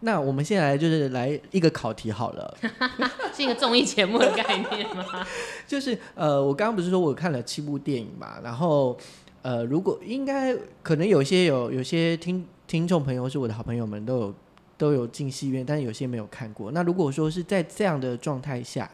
[0.00, 2.56] 那我们现在就是来一个考题好了，
[3.34, 5.26] 是一个综艺节目的概念吗？
[5.66, 8.96] 就是呃，我刚刚不是说我看了七部电影嘛，然后
[9.42, 14.34] 呃，如果应该可能有些有有些听听众朋友是我的好朋友们都有
[14.76, 16.70] 都有进戏院，但是有些没有看过。
[16.70, 18.88] 那如果说是在这样的状态下，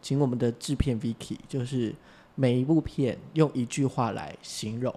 [0.00, 1.92] 请我们的制片 Vicky 就是
[2.36, 4.94] 每一部片用一句话来形容。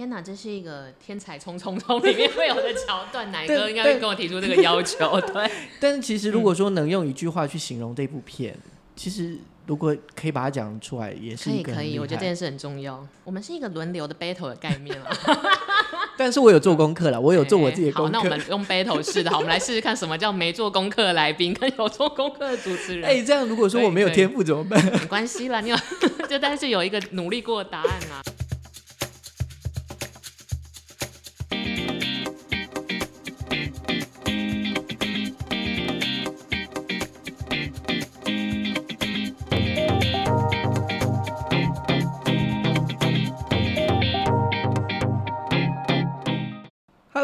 [0.00, 5.20] 天哪，这是一个《天才冲冲冲》里面会有的桥段，奶哥应该会跟我提出这个要求。
[5.30, 8.56] 对，但是其实如果说能用一句话去形容这部片，
[8.96, 9.36] 其实
[9.66, 13.06] 如果可以把它讲出来，也是可以可以，我觉得这件事很重要。
[13.24, 15.14] 我们是一个轮流的 battle 的概念啊。
[16.16, 18.12] 但是我有做功课了，我有做我自己的好，功课。
[18.12, 23.04] 那我们用 battle 式的，好，我们来试试看什么叫没做功课的来宾跟有做功课的主持人。
[23.06, 24.82] 哎、这样如果说我没有天赋怎么办？
[24.98, 25.76] 没关系啦，你有
[26.26, 28.22] 就但是有一个努力过的答案啊。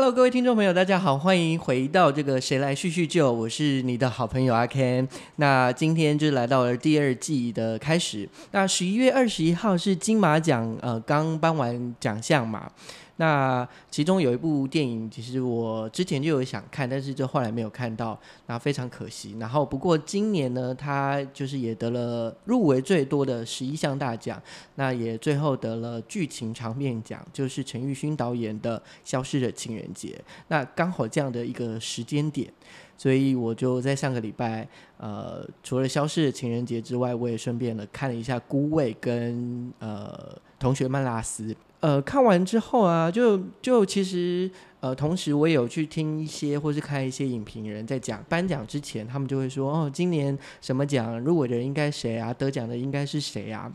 [0.07, 5.05] Hello，各位听众朋友，大家好，欢迎回到这个谁来叙叙旧，我是你的好朋友阿 Ken。
[5.35, 8.29] 那今天就来到了第二季的开始。
[8.53, 12.71] 那十一月二十一号是金马奖，呃，刚颁完奖项嘛。
[13.19, 19.37] 那其中有一部电影，其实我之前就有想看，但是就后来没有看到，那非常可惜。
[19.41, 24.41] 然后不过今年呢，他就是也得了入围最多的十一项大奖，
[24.75, 30.09] 那也最后得了剧情长片奖，就是陈玉勋导演的《消失的情人节》。
[30.49, 32.53] 那刚好这样的一个时间点，
[32.99, 41.45] 所以我就在上个礼拜，呃，除了《消失的情人节》之外，我也顺便了看了一下《孤味》跟呃《同学曼拉斯》。
[41.81, 53.73] 呃，看完之后啊，就就其实呃，同时我也有去听一些或是看一些影评人在讲颁奖之前，他们就会说哦，今年什么奖入围的人应该谁啊，得奖的应该是谁啊。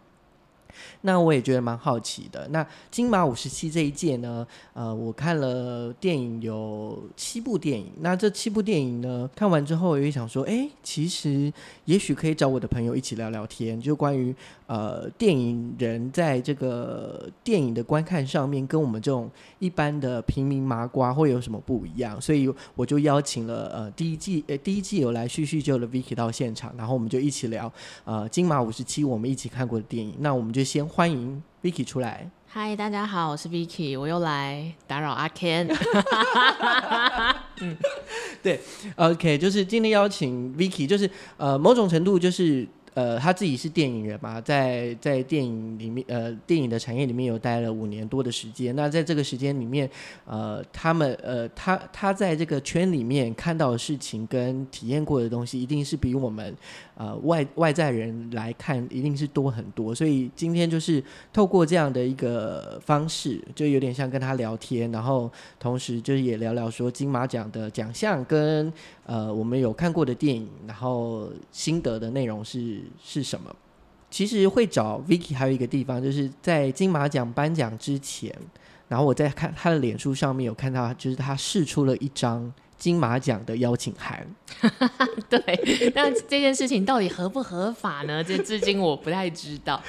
[1.02, 2.48] 那我也觉得蛮好奇的。
[2.50, 7.92] 那金马五十七这一届呢，呃，我看了电影有七部电影。
[8.00, 11.52] 那这七部电影呢，看完之后，我也想说，哎，其实
[11.86, 14.34] 也许可以找我的朋友一起聊聊天，就关于
[14.68, 19.30] 呃电影人在这个电影的观看上面，跟我们这种
[19.60, 22.20] 一般的平民麻瓜会有什么不一样。
[22.22, 27.72] 所以我就邀请了呃第一季呃第一季有来叙叙旧的 Vicky 到现场，然后我们就一起聊
[28.04, 30.16] 呃金马五十七我们一起看过的电影。
[30.20, 32.30] 那我们就先欢迎 Vicky 出来。
[32.48, 35.74] 嗨，大家好，我是 Vicky，我又来打扰阿 Ken。
[37.62, 37.78] 嗯，
[38.44, 38.60] 对
[38.96, 48.76] OK，就是今天邀请 Vicky，就是呃某种程度就是呃他自己是电影人嘛，在在电影里面呃电影的产业里面有待了五年多的时间。
[48.76, 49.90] 那在这个时间里面，
[50.26, 56.56] 呃他们呃他他在这个圈里面看到的事情跟体验过的东西，一定是比我们
[56.96, 59.96] 呃外外在人来看一定是多很多。
[59.96, 68.72] 所以今天就是透过这样的一个方式，就有点像跟他聊天，然后同时就是也聊聊说金马奖的奖项跟
[69.06, 73.56] 呃我们有看过的电影，然后心得的内容是是什么。
[74.10, 78.36] 其实会找 Vicky 还有一个地方，就是在金马奖颁奖之前，
[78.90, 84.28] 然后我在看他的脸书上面有看到，就是他试出了一张金马奖的邀请函。
[85.30, 88.22] 对，那这件事情到底合不合法呢？
[88.22, 89.82] 这至今我不太知道。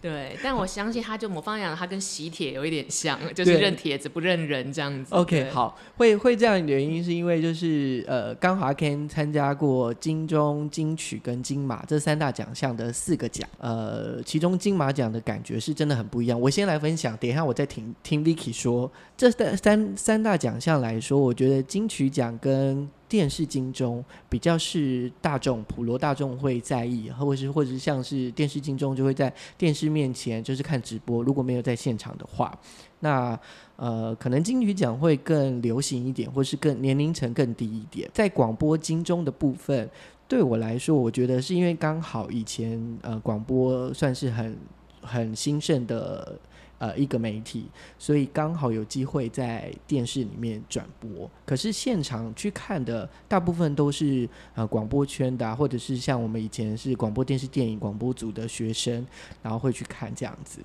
[0.00, 5.14] 对，但我相信他就某方面讲，他跟喜帖有一点像，就是对认帖子不认人这样子。
[5.14, 16.40] OK，好，会会这样的原因是因为就是呃，刚好阿 Ken 参加过金钟、金曲跟金马这三大奖项的四个奖，呃，其中金马奖的感觉是真的很不一样。
[16.40, 18.90] 我先来分享，等一下我再听听 Vicky 说。
[19.16, 32.56] 这三三三大奖项来说，我觉得金曲奖跟电视金钟比较是大众普罗大众会在意，或者是或者是像是电视金钟就会在电视面前就是看直播，如果没有在现场的话，
[33.00, 33.38] 那
[33.76, 38.10] 呃可能金曲奖会更流行一点，或是更年龄层更低一点。
[38.12, 39.88] 在广播金钟的部分，
[40.28, 44.56] 对我来说，我觉得是因为刚好以前呃广播算是很
[45.00, 46.38] 很兴盛的。
[46.78, 47.66] 呃，一个媒体，
[47.98, 51.28] 所以刚好有机会在电视里面转播。
[51.44, 59.04] 可是现场去看的大部分都是呃广播圈的、或者是像我们以前是广播电视电影广播组的学生，
[59.42, 60.60] 然后会去看这样子。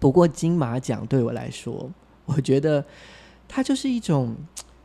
[0.00, 1.88] 不过金马奖对我来说，
[2.24, 2.84] 我觉得
[3.46, 4.36] 它就是一种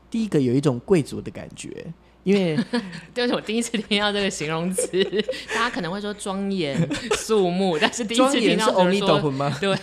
[0.09, 2.57] 第一个有一种贵族的感觉，因为
[3.13, 4.87] 就是我第一次听到这个形容词，
[5.53, 6.77] 大家可能会说庄严
[7.17, 9.55] 肃穆， 但是第一次听到 only 说斗吗？
[9.59, 9.75] 对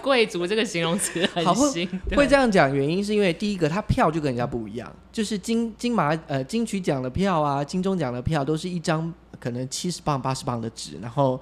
[0.00, 11.40] 贵族这个形容词很新，对会这样讲，原因是因为第一个，他票就跟人家不一样，就是金金马呃金曲奖的票啊，金钟奖的票都是一张可能七十磅八十磅的纸，然后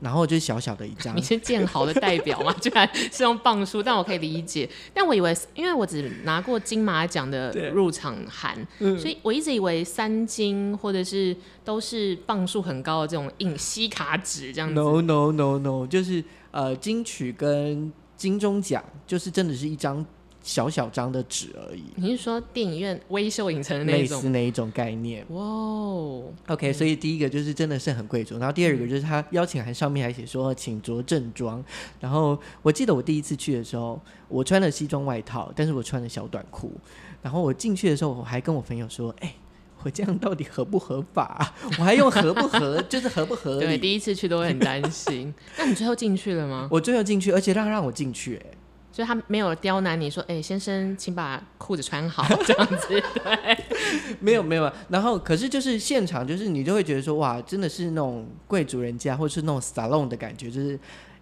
[0.00, 2.54] 然后就小小的一张你，是建豪的代表吗？
[2.62, 4.68] 居然是用磅数，但我可以理解。
[4.94, 14.74] 但我以为，因为我只拿过金马奖的入场函，嗯所以我一直以为三金或者是都是磅数很高的这种硬吸卡纸这样子。
[14.74, 20.04] No no no no，就是呃金曲跟金钟奖，就是真的是一张
[20.48, 24.18] 小小张的纸而已，你是说电影院微秀影城的那类种？
[24.18, 25.22] 似那一种概念。
[25.28, 31.62] 哇哦，OK，所以第一个就是真的是很贵重，然后第二个就是他邀请函上面还写说请着正装，
[32.00, 36.72] 然后我记得我第一次去的时候，我穿了西装外套，但是我穿了小短裤，
[37.20, 39.34] 然后我进去的时候我还跟我朋友说，哎、
[39.82, 45.34] 我这样到底合不合法啊、 我还用合不合，就是合不合对，第一次去都会很担心。
[45.58, 46.66] 那你最后进去了吗？
[46.70, 48.46] 我最后进去，而且让让我进去、哎，
[48.98, 52.88] 就他没有刁难你说，哎、先生，请把裤子穿好， 这样子。
[52.88, 53.64] 对，
[54.18, 60.76] 没有没有，然后可是就是现场，就是你就会觉得说，哇，真的是那种贵族人家，或是那种沙龙的感觉，就是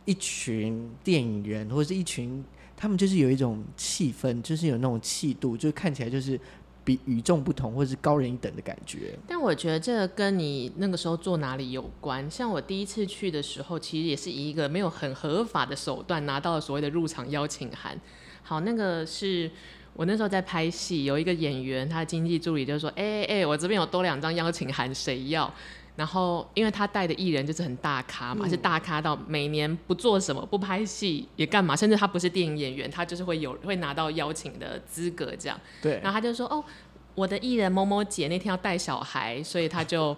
[0.06, 2.42] 一群电影人，或者是一群
[2.74, 6.40] 他们就是有一种气氛，就是有那种气度，就看起来就是
[6.86, 9.18] 比与众不同，或是高人一等的感觉。
[9.26, 12.30] 但我觉得这跟你那个时候做哪里有关。
[12.30, 18.00] 像我第一次去的时候，其实也是以一个没有很合法的手段拿到了所谓的入场邀请函。
[18.44, 19.50] 好，那个是
[19.94, 25.52] 我那时候在拍戏，有一个演员，他的经济助理就说：“哎、哎、哎，我这边有多两张邀请函，谁要？”
[25.96, 35.58] 然后，因为他带的艺人就是很大咖嘛，是大咖到每年不做什么、不拍戏也干嘛，甚至他不是电影演员，他就是会有会拿到邀请的资格这样。
[35.80, 36.62] 对然后他就说：“哦，
[37.14, 40.14] 我的艺人某某姐那天要带小孩，所以他就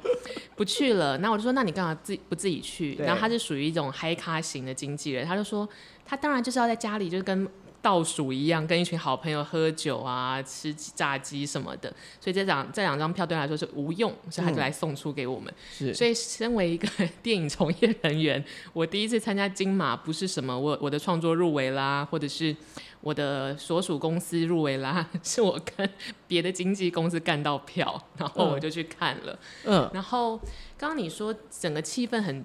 [0.56, 5.68] 不去了。”那我就说：“那你干嘛自己不自己去？”然后他是属于一种嗨咖型的经纪人，他就说
[6.04, 7.48] ：“他当然就是要在家里，就是跟
[7.80, 11.88] 倒数一样，跟一群好朋友喝酒啊、吃炸鸡什么的。
[12.20, 15.52] 所以这两这两张票对他来说是无用，所以他就来送出给我们。
[15.72, 16.88] 是所以，身为一个
[17.22, 22.54] 电影从业人员，我第一次参加金马，不是什么我我的创作入围啦，或者是
[23.00, 25.88] 我的所属公司入围啦， 是我跟
[26.26, 29.38] 别的经纪公司干到票，然后我就去看了。
[29.64, 30.36] 嗯，然后
[30.76, 32.44] 刚刚你说整个气氛很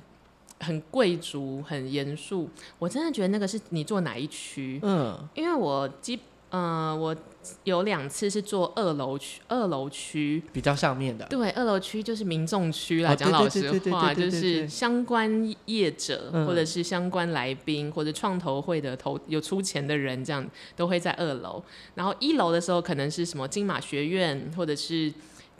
[0.63, 2.50] 很贵族、很严肃，
[2.80, 4.80] 我真的觉得那个是你坐哪一区？
[4.81, 6.19] 嗯，因为我基
[6.50, 7.15] 呃我
[7.63, 10.42] 有两次是坐二楼区，二楼区。
[10.54, 13.12] 比较上面的，对，二楼区就是民众区啦。
[13.12, 21.62] 哦讲、老实话，就是相关业者、嗯或者是相关来宾或者创投会的投有出钱的人，这样都会在二楼。
[21.95, 25.12] 然后一楼的时候，可能是什么金马学院或者是。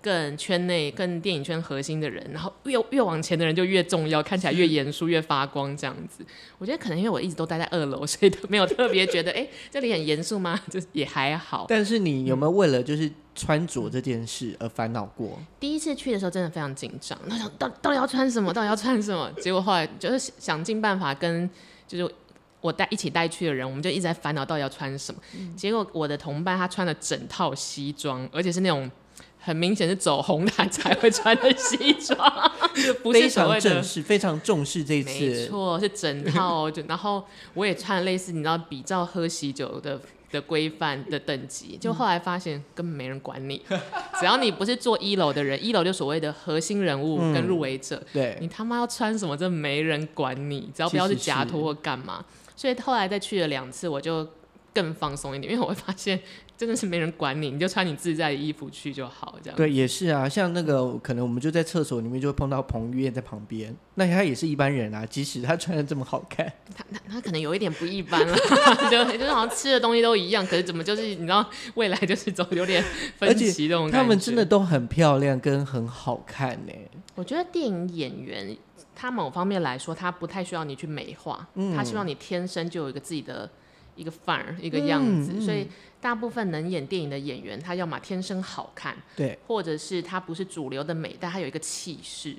[0.04, 6.26] 更圈内、更电影圈核心的人，然后越越往前的人就越重要，看起来越严肃、越发光这样子。
[6.58, 10.60] 我觉得可能因为我一直都待在二楼，所以都没有特别觉得， 哎、这里很严肃吗？
[10.70, 11.66] 就也还好。
[11.70, 15.40] 但是你有没有为了就是穿着这件事而烦恼过？
[15.60, 19.32] 第一次去的时候真的非常紧张，那想到到底要穿什么，到底要穿什么？
[19.40, 21.50] 结果后来就是想尽办法跟
[21.88, 22.14] 就是
[22.60, 25.22] 我带一起带去的人，我们就一直在烦恼到底要穿什么。
[25.56, 28.90] 结果我的同伴他穿了整套西装，而且是那种
[29.46, 32.52] 很明显是走红毯才会穿的西装，
[33.04, 33.84] 不非是所谓正。
[33.84, 35.46] 式，非常重视这一没。
[35.48, 37.22] 错，是整 套就，然后
[37.54, 40.00] 我也穿了类似你知道比照喝喜酒的
[40.32, 43.62] 的规范的等级，就后来发现根本没人管你，
[44.18, 52.24] 只要你不是坐一楼的人，一楼就所谓的核心人物跟入围者，对，你他妈要穿什么，真的没人管你，只要不要是假托或干嘛。
[52.56, 54.28] 所以后来再去了两次，我就
[54.74, 56.20] 更放松一点，因为我会发现
[56.66, 59.58] 真的是没人管你，你就穿你自在的衣服去就好，这样。
[59.58, 68.36] 对，也是啊，像那个可能我们就在厕所里面就会碰到彭于晏在旁边，那他也是一般人啊，即使他穿的这么好看， 他他他可能有一点不一般了，
[68.90, 72.82] 就就是好像吃的东西都一样，可是怎么就是你知道未来就是走有点
[73.18, 73.98] 分歧这种感觉。
[73.98, 76.74] 他们真的，都很漂亮跟很好看呢。
[77.16, 78.58] 我觉得电影演员
[78.96, 83.50] 他某方面来说，他不太需要你去美化，嗯他希望你天生就有一个自己的
[83.96, 85.68] 一个范儿一个样子，所以
[86.02, 92.36] 大部分能演电影的演员，他要么天生好看，对，或者是他不是主流的美，但他有一个气势，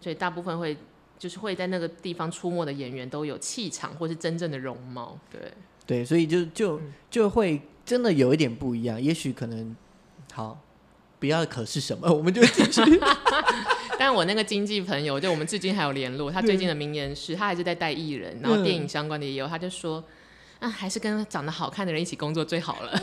[0.00, 0.76] 所以大部分会。
[1.18, 5.16] 就是会在那个地方出没的演员都有气场，或是真正的容貌。
[5.30, 5.40] 对，
[5.86, 9.76] 对，所以就就嗯就会真的有一点不一样，也许可能
[10.32, 10.60] 好。
[11.20, 12.82] 不要可是什么， 我们就继续。
[13.96, 16.28] 但我那个经纪朋友，就我们至今还有联络。
[16.28, 20.02] 他最近的名言是，他还是在带艺人，然后电影相关的也有，他就说，
[20.62, 23.02] 啊，还是跟长得好看的人一起工作最好了。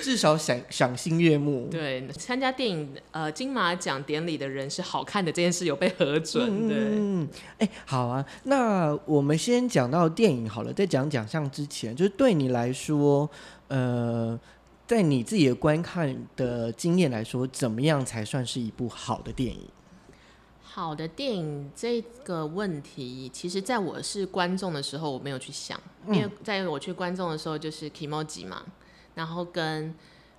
[0.00, 1.66] 至少赏赏心悦目。
[1.72, 6.68] 对，参加电影呃金马奖典礼的人是好看的这件事有被核准。
[6.68, 7.28] 对，嗯，
[7.58, 13.28] 哎，好啊，那我们先讲到电影好了，在讲奖项之前，就是对你来说，
[13.68, 14.38] 呃，
[14.86, 19.66] 在你自己的观看的经验来说，怎么样才算是一部好的电影？
[20.74, 28.60] 好的电影这个问题，其实在我是观众的时候，我没有去想，因为在我去观众的时候，就是 emoji 嘛，
[29.14, 29.94] 然后跟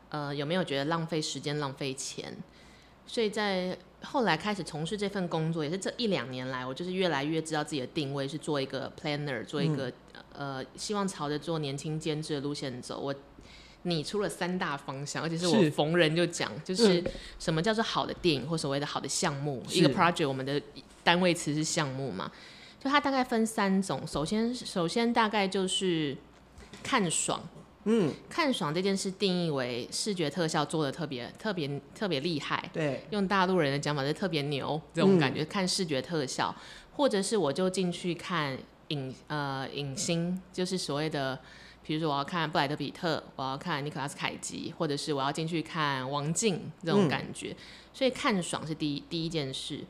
[0.10, 2.36] 呃有没有觉得浪费时间、浪费钱，
[3.08, 9.90] 所以在后来开始从事这份工作，也是这一两年来，我就是越来越知道自己的定位是做一个 planner，做一个
[10.34, 13.00] 呃希望朝着做年轻监制的路线走。
[13.00, 13.16] 我
[13.88, 17.04] 拟出了三大方向，而且是我逢人就讲，就是
[17.38, 20.60] 什么叫做好的电影或所谓的好的项目，一个 project，我们的
[21.04, 22.32] 单位词是项目嘛，
[22.84, 24.02] 就它大概分三种。
[24.08, 26.18] 首先，首先大概就是
[26.82, 27.40] 看爽，
[27.84, 35.46] 嗯，看爽这件事定义为视觉特效做的特别特别特别厉害，对，用大陆人的讲法是特别牛这种感觉。
[35.46, 36.56] 看视觉特效，
[36.96, 41.38] 或者是我就进去看影呃影星，就是所谓的。
[41.86, 47.56] 比如说，我要看布莱德比特，我要看尼克拉斯凯奇，或者是我要进去看王静这种感觉，
[47.94, 49.82] 所以看爽是第一第一件事，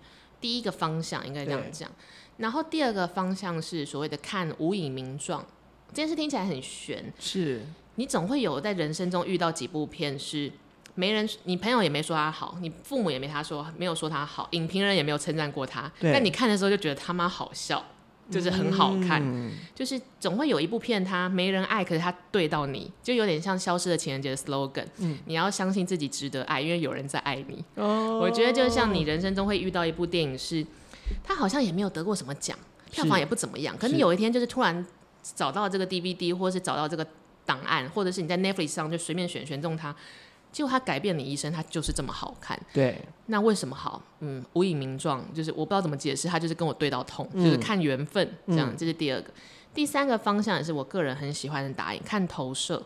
[0.42, 1.90] 第一个方向应该这样讲。
[2.38, 5.46] 然后第二个方向是所谓的看无影名状，
[5.90, 7.62] 这件事听起来很悬，是。
[7.96, 10.52] 你总会有在人生中遇到几部片是
[10.96, 17.82] 没人，你朋友也没说他好，你父母也没他说没有说他好，影评人也没有称赞过他，但你看的时候就觉得他妈好笑。
[18.29, 19.22] 就是很好看，
[19.75, 24.86] 就是总会有一部片，它没人爱，可是它对到你，就有点像《消失的情人节》的 slogan。
[24.98, 27.63] 嗯，你要相信自己值得爱，因为有人在爱你。
[27.75, 30.65] 哦，我觉得就像你人生中会遇到一部电影，是
[31.24, 32.58] 它好像也没有得过什么奖，
[32.91, 34.86] 票房也不怎么样，可你有一天就是突然
[35.36, 37.05] 找到这个 DVD，或者是找到这个
[37.46, 39.96] 档案，或者是你在 Netflix 上就随便选选中它。
[40.56, 42.58] 结果他改变你一生，他就是这么好看。
[42.72, 44.02] 对，那为什么好？
[44.22, 48.74] 嗯，无以名状，就是我不知道怎么解释，他就是跟我对到痛，就是看缘分这样。
[48.78, 49.30] 这是第二个，
[49.74, 52.82] 第三个方向也是我个人很喜欢的打影，看投射。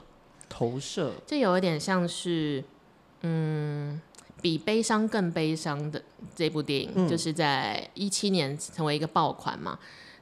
[0.50, 2.64] 投射，这有一点像是，
[3.22, 4.02] 嗯，
[4.42, 6.02] 比悲伤更悲伤的
[6.36, 9.78] 这部电影，就是在一七年成为一个爆款嘛。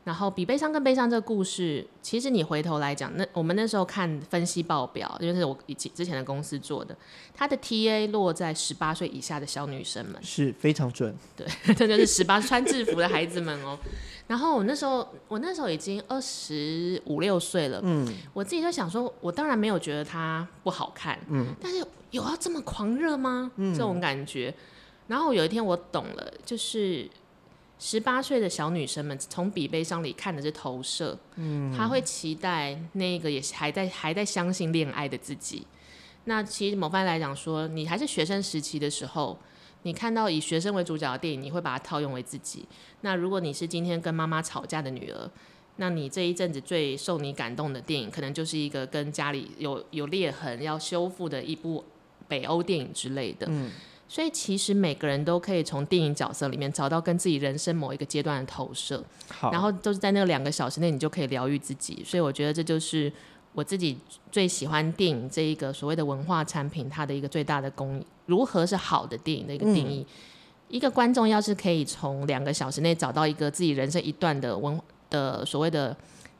[0.07, 6.95] 然后比悲伤更悲伤这个故事，其实你回头来讲，那我们那时候看分析报表，就是我以前之前的公司做的，
[7.33, 11.45] 它的 TA 落在十八岁以下的小女生们，是非常准，对，
[11.75, 13.77] 真的是十八穿制服的孩子们哦。
[14.27, 23.51] 然后我那时候，我那时候已经二十五六岁了，嗯，我自己就想说，我当然没有觉得它不好看，嗯，但是有要这么狂热吗？
[23.57, 24.55] 这种感觉。
[25.07, 27.09] 然后有一天我懂了，就是。
[27.79, 35.65] 十八岁的小女生们从比悲伤里看的是投射，嗯，她会期待那个也还在还在相信恋爱的自己。
[36.25, 39.37] 那其实某方来讲说，你还是学生时期的时候，
[39.83, 42.65] 你看到以学生为主角的电影，你会把它套用为自己。
[43.01, 45.29] 那如果你是今天跟妈妈吵架的女儿，
[45.75, 51.85] 那你这一阵子最受你感动的电影，可能就是一个跟家里有有裂痕要修复的一部
[52.27, 53.71] 北欧电影之类的，嗯。
[54.09, 59.03] 所以其实每个人都可以从电影角色里面找到跟自己人生某一个阶段的投射，
[59.51, 62.01] 然后都是在那个两个小时内，你就可以疗愈自己。
[62.05, 63.11] 所以我觉得这就是
[63.53, 63.97] 我自己
[64.31, 70.05] 最喜欢电影这一个所谓的文化产品，它的一个最大的功，如何是好的电影的一个定义。
[70.69, 75.95] 一个观众要是可以从两个小时内找到一个自己人生一段的文的所谓的。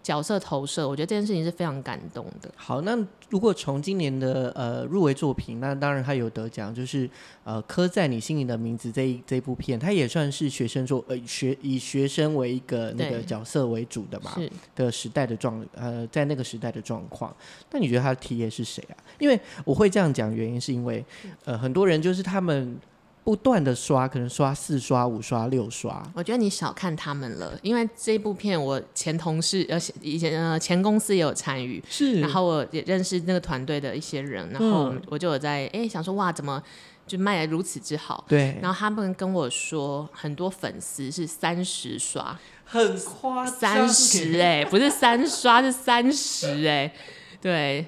[0.07, 2.49] 角色投射，我觉得这件事情是非常感动的。
[2.55, 2.97] 好，那
[3.29, 7.09] 如果从今年的呃入围作品，那当然他有得奖，就是
[7.43, 14.31] 呃刻在你心里的名字这一这部片，它也算是学生做呃学以学生为一个那个角色为主的嘛
[14.77, 17.35] 的时代的状呃在那个时代的状况。
[17.71, 18.95] 那你觉得他的体验是谁啊？
[19.19, 21.03] 因为我会这样讲，原因是因为
[21.43, 22.79] 呃很多人就是他们。
[23.27, 26.01] 不断的刷，可能刷四刷、五刷、六刷。
[26.13, 36.63] 我觉得你小看他们了，因为这部片我前同事呃以前呃前公司也有参与，是，然后我也认识那个团队的一些人，然后我就有在哎想说哇怎么
[37.05, 38.23] 就卖的如此之好？
[38.29, 46.93] 对，然后他们跟我说很多粉丝是三十刷，很夸张三十哎，不是三刷是三十哎，
[47.41, 47.85] 对。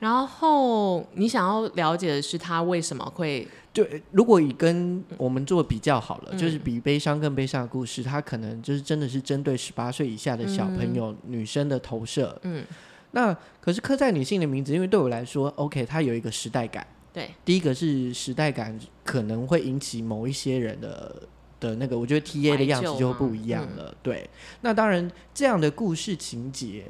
[0.00, 3.46] 然后你想要了解的是他为什么会？
[3.72, 12.36] 对，如果以跟我们做比较好了，就是比悲伤更悲伤的故事，它可能就是真的是针对十八岁以下的小朋友、女生的投射。
[12.42, 12.64] 嗯，
[13.12, 16.84] 那可是刻在女性的名字，因为对我来说，OK，它有一个时代感。
[17.12, 21.22] 对，第一个是时代感，可能会引起某一些人的
[21.60, 23.94] 的那个，我觉得 T A 的样子就不一样了。
[24.02, 24.28] 对，
[24.62, 26.86] 那当然这样的故事情节。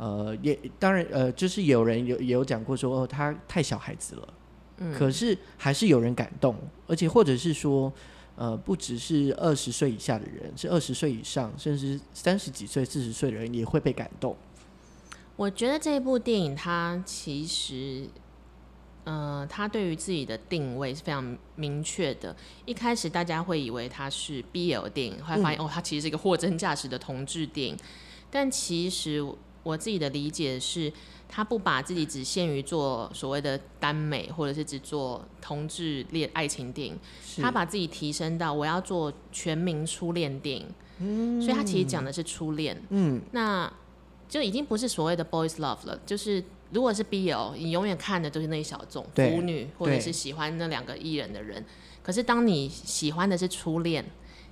[0.00, 4.34] 呃，也当然呃，就是有人有也有讲过说，哦，他太小孩子了，
[4.78, 7.92] 嗯，可是还是有人感动，而且或者是说，
[8.34, 14.34] 呃，不只是二十岁以下的人，是二十岁以上，甚至三十几岁、四十岁的人也会被感动。
[15.36, 18.08] 我觉得这一部电影它其实。
[19.04, 22.36] 呃，他对于自己的定位是非常明确的。
[22.66, 27.76] 一开始大家会以为它是 BL 电影，后来发现、哦，它其实是一个货真价实的同志电影。
[28.30, 29.26] 但其实
[29.62, 30.92] 我自己的理解是，
[31.28, 36.98] 他不把自己只限于做所谓的耽美，或者是只做同志恋爱情电影，
[37.40, 40.66] 他把自己提升到我要做全民初恋电影。
[40.98, 42.80] 嗯，所以他其实讲的是初恋。
[42.90, 43.72] 嗯，那
[44.28, 51.64] 就已经不是所谓的 boys love 了，就是如果是 BL，你永远看的都是那一小众对腐女，或者是喜欢那两个艺人的人。
[52.02, 54.04] 可是当你喜欢的是初恋，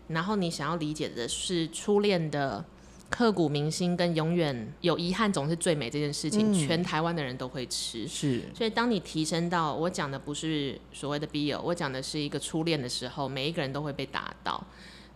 [0.09, 2.65] 然后你想要理解的是初恋的
[3.11, 8.07] 刻骨铭心跟永远有遗憾总是最美这件事情，嗯全台湾的人都会吃。
[8.07, 14.63] 是所以，当你提升到我讲的不是所谓的 BL，我讲的是一个初恋的时候，每一个人都会被打到。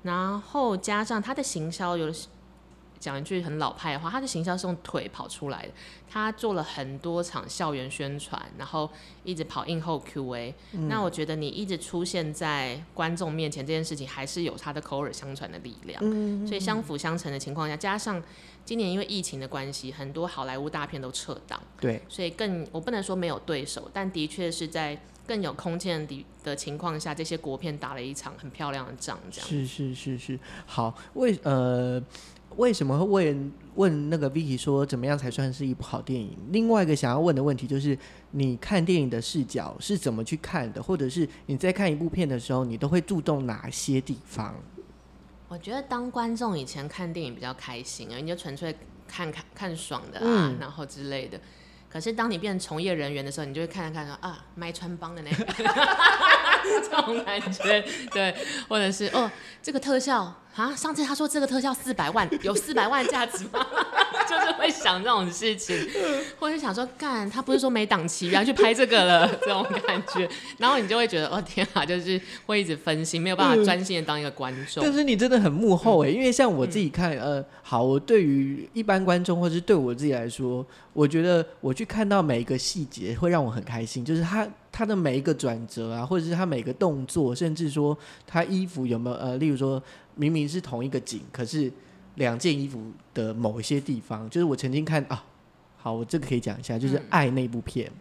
[0.03, 2.13] 然后加上他的行销有
[3.03, 5.73] 讲一句很老派的话，他的行销是用腿跑出来的。
[6.09, 8.89] 他做了很多场校园宣传，然后
[9.25, 10.55] 一直跑映后 Q&A、
[10.89, 16.01] 那我觉得你一直出现在观众面前这件事情，还是有他的口耳相传的力量。
[16.47, 18.23] 所以相辅相成的情况下，加上
[18.65, 21.61] 今年因为疫情的关系，很多好莱坞大片都撤档。
[21.81, 29.49] 对，所以更我不能说没有对手，但的确是在更有空间的的情况下，这些国片打了一场很漂亮的仗，这样。
[29.49, 32.03] 是是是是，好，为呃
[32.57, 36.37] 为什么会问问那个 Vicky 说怎么样才算是一部好电影？
[36.51, 37.97] 另外一个想要问的问题就是，
[38.33, 44.55] 你看电影的视角是怎么去看的，或者是你在看一部片的时候，你都会注重哪些地方？
[45.49, 48.75] 我觉得当观众以前看电影比较开心啊，你就纯粹
[49.07, 51.39] 看看看爽的啊，嗯然后之类的。
[51.91, 55.45] 可是当你变成从业人员的时候，你就会看看看说啊，麦穿帮的那个，
[56.65, 58.35] 这种感觉，对，
[58.67, 59.31] 或者是哦，
[59.63, 63.67] 这个特效啊，上次他说这个特效四百万，有四百万价值吗？
[64.29, 65.77] 就是会想这种事情，
[66.39, 70.29] 或者想说，干，他不是说没档期，然后去拍这个了，这种感觉，
[70.59, 74.83] 然后你就会觉得，哦天啊，就是会一直分心，没有办法专心的当一个观众。
[74.85, 89.81] 但是你真的很幕后哎、因为像我自己看，呃，好，我对于一般观众或是对我自己来说，我觉得我去看到每一个细节会让我很开心，就是他他的每一个转折啊，或者是他每个动作，甚至说他衣服有没有呃，例如说
[90.15, 91.71] 明明是同一个景，可是
[92.15, 95.25] 两件衣服的某一些地方，就是我曾经看啊，
[95.77, 97.05] 好，我这个可以讲一下，就是《嗯。
[97.11, 97.93] 爱》那部片。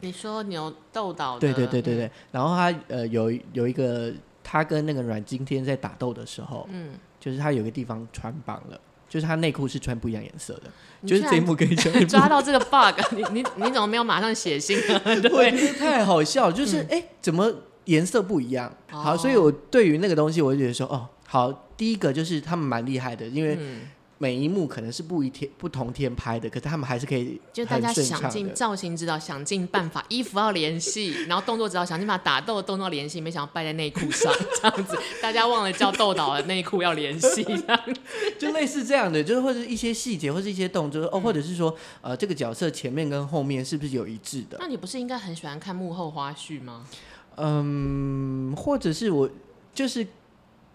[0.00, 1.98] 你说牛豆岛的，对对对对嗯。
[1.98, 4.12] 对，然后他呃有有一个
[4.44, 10.70] 他跟那个阮经天在打斗的时候，嗯，就是他有个地方穿帮了，就是他内裤是穿不一样颜色的，
[11.06, 15.00] 就是这一幕跟以讲， 抓到这个 bug， 你你你怎么没有马上写信啊？
[15.20, 17.52] 对，太好笑，就是哎、诶怎么
[17.86, 18.72] 颜色不一样？
[18.90, 23.80] 好，所以哦我对于那个东西，我就觉得说，哦，好，第一个就是他们蛮厉害的，因为嗯，
[24.18, 28.52] 每一幕可能是不一天不同天拍的，可是他们还是可以就大家想尽。
[28.52, 37.80] 造型指导，想尽办法，衣服要联系，然后动作指导，想尽办法打斗的动作联系，没想到败在内裤上，这样子，大家忘了叫豆导的内裤要联系，这样
[38.38, 44.56] 就类似这样的，就是或者一些细节，或是一些动作，嗯哦，或者是说，呃，这个角色前面跟后面是不是有一致的？
[44.58, 46.84] 那你不是应该很喜欢看幕后花絮吗？
[47.36, 49.30] 嗯，或者是我
[49.72, 50.04] 就是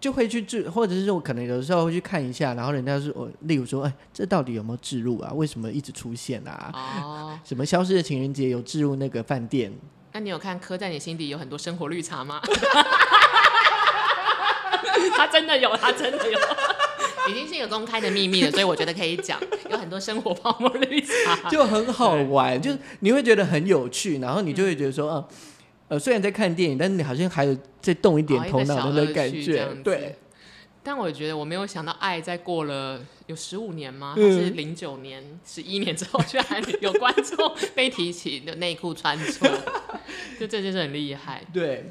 [0.04, 5.32] 就会去置，或者是说我可能有的时候会去看一下，然后人家说，我例如说，哎，这到底有没有置入啊？
[5.32, 6.70] 为什么一直出现啊？
[6.74, 9.72] 哦，什么消失的情人节有置入那个饭店？
[10.12, 12.38] 那你有看刻在你心底有很多生活绿茶吗？
[15.16, 16.38] 他真的有，他真的有，
[17.30, 19.40] 已经是一个公开的秘密了，所以我觉得可以讲，
[19.70, 21.48] 有很多生活泡沫绿茶。
[21.48, 25.28] 就很好玩，就是你会觉得很有趣，然后你就会觉得说，呃，
[25.88, 30.16] 呃，虽然在看电影，但是你好像还有再动一点头脑的那个感觉对，
[30.82, 34.14] 但我觉得我没有想到，爱在过了有十五年吗？
[34.16, 36.46] 还嗯是零九年、十一年之后，居然
[36.80, 39.48] 有观众被提起的内裤穿错，
[40.40, 41.42] 就这件事很厉害。
[41.52, 41.90] 对，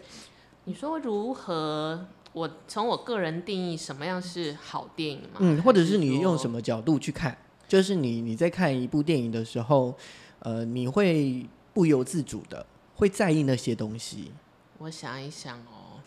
[0.65, 2.07] 你说如何？
[2.33, 5.37] 我从我个人定义什么样是好电影吗？
[5.37, 9.95] 嗯，或者是你用什么角度去看，就是你你在看一部电影的时候，
[10.39, 12.65] 呃，你会不由自主的
[13.03, 14.31] 会在意那些东西，
[14.77, 15.99] 我想一想哦，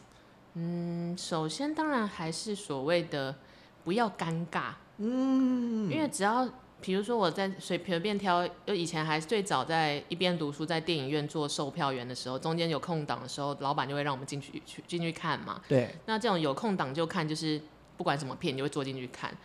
[0.54, 3.37] 嗯，首先当然还是所谓的
[3.85, 6.48] 不要尴尬，嗯，因为只要
[6.80, 15.61] 比如说我在随随便挑，就以前还是最早在一边读书，在电影院做售票员的时候，中间有空档的时候，老板就会让我们进去去进去看嘛。
[15.68, 17.61] 对，那这种有空档就看，就是
[17.98, 19.37] 不管什么片，你就会坐进去看。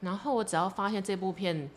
[0.00, 1.70] 然后我只要发现这部片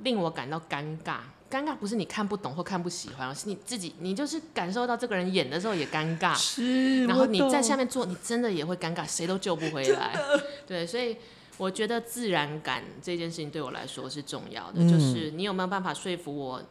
[0.00, 1.20] 令我感到尴尬。
[1.50, 10.16] 尴尬不是你看不懂或看不喜欢，是你自己，你就是感受到这个人演的时候也尴尬，是，然后你在下面做，你真的也会尴尬，谁都救不回来。
[10.64, 11.16] 对，所以
[11.58, 14.88] 我觉得自然感这件事情对我来说是重要的，嗯。
[14.88, 16.62] 就是你有没有办法说服我，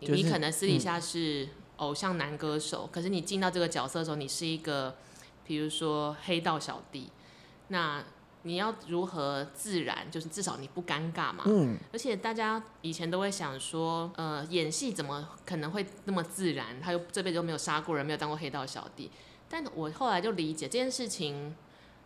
[0.00, 4.96] 就是你可能私底下是偶像男歌手，可是你进到这个角色的时候，你是一个，
[5.44, 7.10] 比如说黑道小弟，
[7.68, 8.02] 那
[8.42, 11.44] 你要如何自然，就是至少你不尴尬嘛。
[11.46, 16.80] 嗯，而且大家以前都会想说，呃，演戏怎么可能会那么自然？
[16.80, 19.10] 他又这辈子都没有杀过人，没有当过黑道小弟。
[19.48, 21.54] 但我后来就理解这件事情，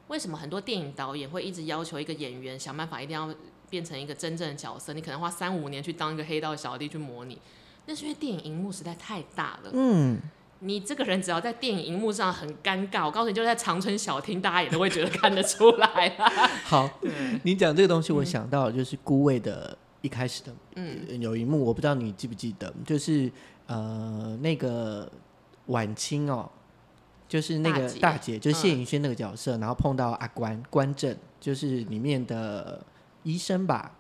[0.08, 3.34] 为什么很多电影导演会一直要求一个演员想办法一定要
[3.70, 4.92] 变成一个真正的角色？
[4.92, 7.40] 你可能花三五年去当一个黑道小弟去模拟，
[7.86, 9.70] 那是因为电影荧幕实在太大了。
[9.72, 10.20] 嗯，
[10.60, 16.28] 你这个人只要在电影荧幕上很尴尬，我告诉你，就在长春小厅，大家也都会觉得看得出来啦。
[16.64, 16.88] 好，
[17.42, 23.30] 你讲这个东西，我想到就是孤味的一开始的嗯，有一幕，我不知道你记不记得，就是
[23.66, 25.10] 呃那个
[25.66, 26.50] 晚清哦，
[27.28, 32.82] 就是那个大姐就是谢嗯颖轩那个角色，然后碰到阿关关正，就是里面的
[33.24, 33.92] 医生吧。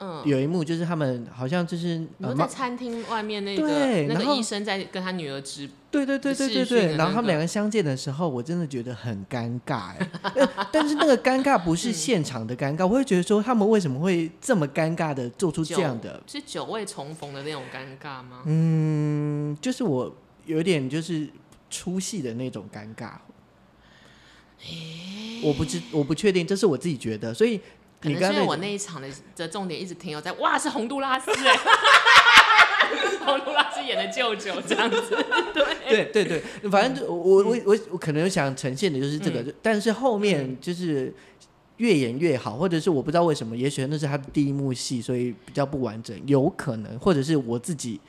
[0.00, 2.04] 嗯，有一幕就是他们好像就是
[2.36, 18.42] 在餐厅外面那个那对然后个医生在跟他女儿直对对对对对视讯的对，然后他们两个相见的时候，我真的觉得很尴尬哎，呃 但是那个尴尬不嗯是现场的尴尬，我会觉得说他们为什么会这么尴尬的做出这样的是久未重逢的那种尴尬吗？
[18.44, 20.14] 嗯，就是我
[20.46, 21.28] 有点就是
[21.70, 23.12] 出戏的那种尴尬。
[25.40, 27.60] 我不知我不确定，这是我自己觉得，所以
[28.00, 31.56] 可能是因为我那一场的的重点一直停留在哇是洪都拉斯哎、
[33.26, 35.24] 洪都拉斯演的舅舅这样子，
[35.88, 41.12] 对对对，反正就我我我我可能想呈现的就是这个，嗯但是后面就是
[41.78, 48.00] 越演越好，或者是我不知道为什么，也许那是他的第一幕戏，所以比较不完整，有可能，或者是我自己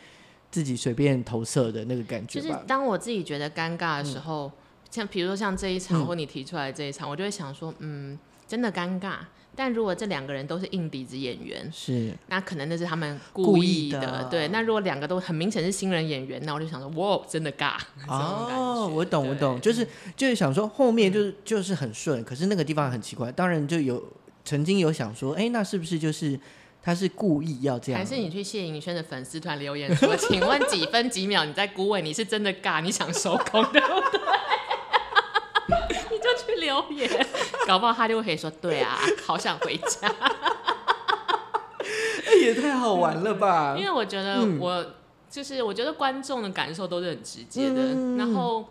[0.52, 2.64] 自己随便投射的那个感觉就是吧。
[2.68, 4.52] 当我自己觉得尴尬的时候，
[4.92, 9.18] 像比如说像这一场、嗯或你提出来这一场，我就会想说，嗯，真的尴尬。
[9.60, 14.28] 但如果这两个人都是硬底子演员，是，那可能那是他们故故意意的的。
[14.32, 17.74] 对，那如果两个都很明显是新人演员，那我就想说，哇，真的尬。
[18.08, 23.30] 哦，我懂，我懂，就是就是想说后面就是就是很顺，可是那个地方很奇怪。
[23.34, 24.02] 当然就有
[24.46, 26.40] 曾经有想说，哎，那是不是就是
[26.82, 28.00] 他是故意要这样？
[28.00, 34.22] 还是你去谢颖轩的粉丝团留言说， 请问几分几秒你在孤位，你是真的尬，你想收工对不对？
[37.68, 40.08] 搞不好他就会说，对啊， 好想回家。
[42.28, 43.84] 哎也太好玩了吧因？
[43.86, 44.86] 为我觉得嗯我、
[45.30, 48.66] 就是我觉得观众的感受都是很直接的，嗯然后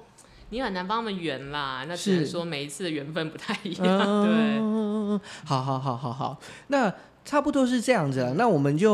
[0.50, 3.84] 你很难帮他们圆啦，那只能是说每一次的缘分不太一样。
[4.24, 6.92] 对，嗯，好好好好好，那
[7.24, 8.32] 差不多是这样子啊。
[8.36, 8.92] 那我们就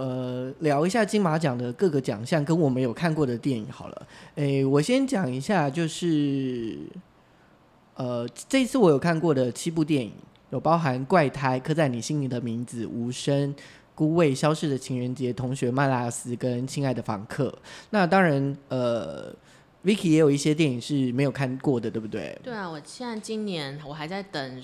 [0.00, 4.02] 呃聊一下金马奖的各个奖项跟我们有看过的电影好了。
[4.36, 6.76] 诶，我先讲一下，就是
[7.98, 10.12] 呃这一次我有看过的七部电影，
[10.48, 13.54] 有包含《怪胎》、《刻在你心里的名字》、《无声》。
[13.98, 17.52] 孤味、消失的情人节、同学麦拉斯跟亲爱的房客。
[17.90, 19.34] 那当然，呃
[19.84, 22.38] ，Vicky 也有一些电影是没有看过的，对不对？
[22.44, 24.62] 对啊，我现在今年我还在等，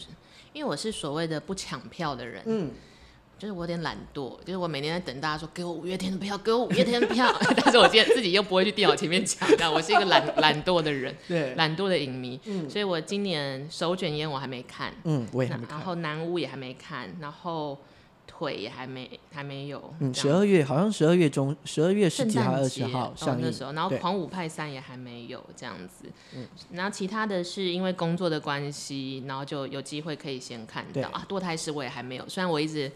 [0.53, 2.71] 因为我是所谓的不抢票的人，嗯，
[3.39, 12.71] 就是我有点懒惰，就是我每天在等大家说给我五月天的票，给我五月天的票， 但是我今天自己又不会去电脑前面抢，这样我是一个懒懒惰的人，对，懒惰的影迷，嗯。
[12.71, 15.77] 所以我今年手卷烟我还没看，嗯，我也还没看。
[15.77, 17.77] 然后南屋也还没看，然后
[18.27, 23.45] 腿也还没还没有，嗯，十二月好像十二月中，十二月十圣几号、二十号哦上映。
[23.45, 26.47] 那时候，然后《狂舞派三》也还没有这样子，嗯。
[26.73, 31.03] 然后其他的是因为工作的关系，然后就有机会可以先看到。
[31.11, 31.25] 啊。
[31.29, 32.91] 堕胎师我也还没有，虽然我一直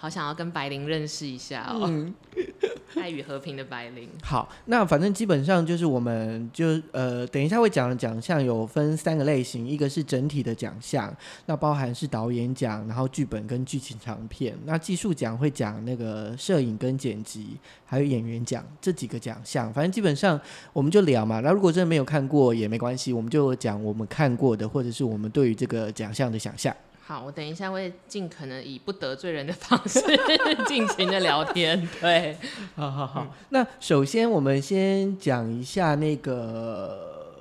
[0.00, 2.14] 好想要跟白灵认识一下哦，嗯，
[2.96, 4.08] 爱与和平的白灵。
[4.22, 14.56] 好，那反正基本上就是我们就呃，等一下会讲的奖项有分三个类型，一个是整体的奖项，那包含是导演奖，然后剧本跟剧情长片。
[14.64, 19.70] 那技术奖会讲那个摄影跟剪辑，还有演员奖这几个奖项。
[19.70, 20.40] 反正基本上
[20.72, 21.40] 我们就聊嘛。
[21.40, 26.74] 那如果真的没有看过也没关系，我们就讲我们看过的，或者是我们对于这个奖项的想象。
[27.02, 30.00] 好，我等一下会尽可能以不得罪人的方式
[30.68, 31.88] 尽情的聊天。
[32.00, 32.36] 对，
[32.76, 37.34] 好好好，那首先我们先讲一下那个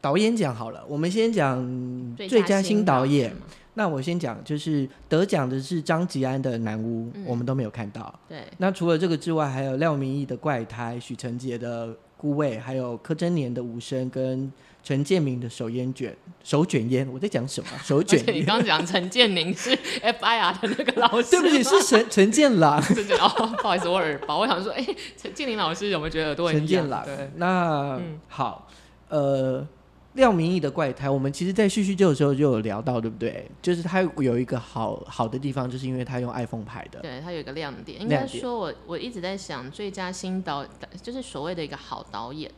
[0.00, 3.30] 导演奖好了，我们先讲最佳新导演。
[3.36, 3.42] 嘛，
[3.74, 8.12] 那我先讲，就是得奖的是张吉安的《南屋》嗯我们都没有看到。
[8.28, 14.52] 对，那除了这个之外，还有廖明义的《怪胎》、许成杰的《孤味，还有柯震年的无声跟
[14.84, 17.08] 陈建明的手烟卷手卷烟。
[17.10, 17.70] 我在讲什么？
[17.82, 18.42] 手卷你？
[18.44, 19.70] 刚刚讲陈建明是
[20.02, 22.80] FIR 的那个老师，对不起，是陈陈建朗。
[22.84, 23.28] 陈建哦，
[23.60, 24.38] 不好意思，我耳包。
[24.38, 27.30] 我想说，哎、陈建林老师有没有觉得耳朵很痒陈建朗对，。
[27.36, 28.68] 那、嗯好，
[29.08, 29.66] 呃，
[30.12, 33.50] 廖明义的怪胎，我们其实在叙叙旧的时候就有聊到，对不对？
[33.62, 37.00] 就是他有一个好好的地方，就是因为他用 iPhone 拍的。
[37.00, 40.64] 对，他有一个亮点，应该说我我一直在想，最佳新导
[41.02, 42.50] 就是所谓的一个好导演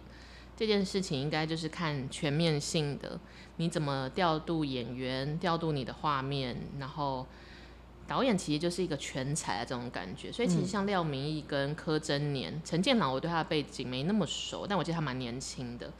[0.56, 3.20] 这件事情，应该就是看全面性的，
[3.56, 7.26] 你怎么调度演员，调度你的画面，然后
[8.08, 10.32] 导演其实就是一个全才的这种感觉。
[10.32, 15.92] 所以其实像廖明义跟柯震年、陈建朗，我对他的背景没那么熟，但我记得他蛮年轻的。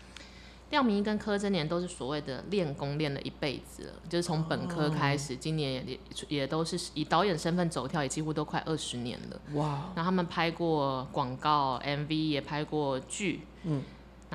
[0.70, 9.40] 廖明义跟柯震年都是所谓的练功练了一辈子了，就是从本科开始，今年也也也都是以导演身份走跳，也几乎都快二十年了。
[9.52, 13.80] 哇，然后他们拍过广告、MV，也拍过剧，嗯，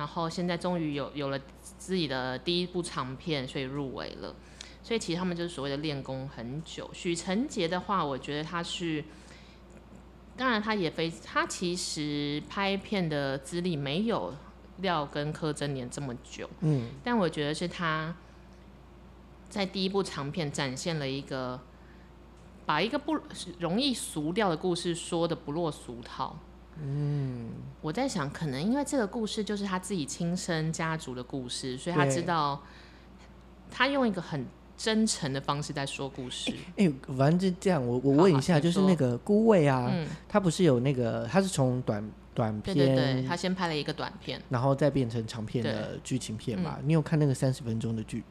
[0.02, 1.38] 然后现在终于有有了
[1.78, 4.34] 自己的第一部长片，所以入围了。
[4.82, 6.90] 所以其实他们就是所谓的练功很久。
[6.92, 9.04] 许成杰的话，我觉得他是，
[10.36, 14.34] 当然他也非他其实拍片的资历没有
[14.78, 18.12] 廖跟柯震年这么久，嗯，但我觉得是他
[19.48, 21.60] 在第一部长片展现了一个
[22.66, 23.16] 把一个不
[23.60, 26.36] 容易俗掉的故事说的不落俗套。
[26.80, 32.62] 嗯，我在想，可能因为这个故事就是他自己亲生家族的故事，所以他知道
[33.70, 36.52] 他用一个很真诚的方式在说故事。
[36.76, 46.76] 哎、反正就这样，我我问一下，就是那个孤味啊，嗯，它不是有那个，他是从短短对片，对对，他先拍了一个短片，然后再变成长片的剧情片嘛？
[46.80, 46.88] 嗯。
[46.88, 48.24] 你有看那个三十分钟的剧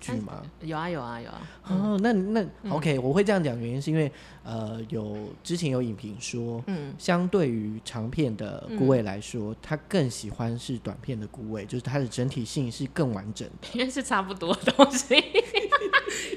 [0.00, 0.42] 剧吗？
[0.60, 2.70] 有啊有啊有啊，哦，那那、嗯。
[2.70, 4.10] OK，我会这样讲，原因是因为
[4.44, 13.68] 呃，有之前有影评说，嗯，相对于长片的嗯孤味来说，他更喜欢是短片的孤味，就是它的整体性是更完整的。
[13.78, 15.14] 因为是差不多的东西，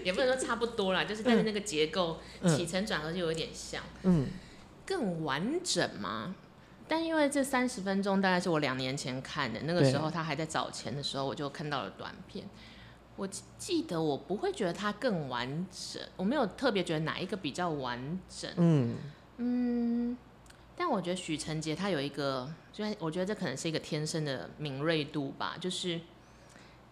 [0.04, 2.56] 也不能说差不多啦，就是但是那个结构、嗯。
[2.56, 4.28] 起承转合就有点像，嗯，
[4.86, 6.36] 更完整嘛。
[6.88, 12.46] 但因为这三十分钟大概是我两年前看的，那个时候他还在找钱的时候，我就看到了短片。
[13.22, 18.52] 我记记得我不会觉得它更完整，我没有特别觉得哪一个比较完整。
[18.58, 18.98] 嗯，
[19.38, 20.18] 嗯，
[20.76, 26.02] 但我觉得许承杰他有一个，虽然我觉得这可能是一个天生的敏锐度吧，就是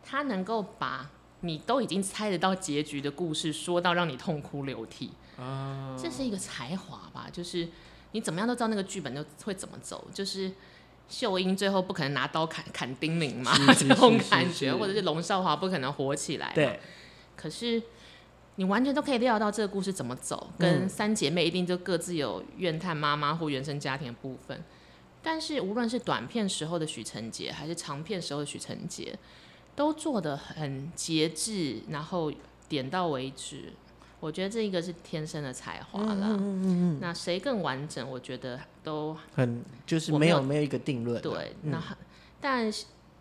[0.04, 7.68] 他能够把你都已经猜得到结局的故事说到让你痛哭流涕啊，这是一个才华吧，就是
[8.12, 10.52] 你怎么样都知道那个剧本就会怎么走，就是。
[11.10, 16.80] 秀英最后不可能拿刀砍砍丁玲嘛，这种感觉，或者是龙少华不可能火起来嘛，对，
[17.36, 17.82] 可是
[18.56, 24.64] 你完全都可以料到这个故事怎么走，跟三姐妹一定就各自有怨叹妈妈或原生家庭的部分。
[25.22, 29.18] 但是无论是短片时候的许成杰，还是长片时候的许成杰，
[29.76, 32.32] 都做的很节制，然后
[32.70, 33.74] 点到为止。
[34.20, 36.28] 我觉得这一个是天生的才华啦。
[36.28, 38.10] 嗯嗯嗯那谁更完整？
[38.10, 41.22] 我觉得都很就是我没有没有一个定论啊。
[41.22, 41.56] 对。
[41.64, 41.98] 嗯那
[42.42, 42.72] 但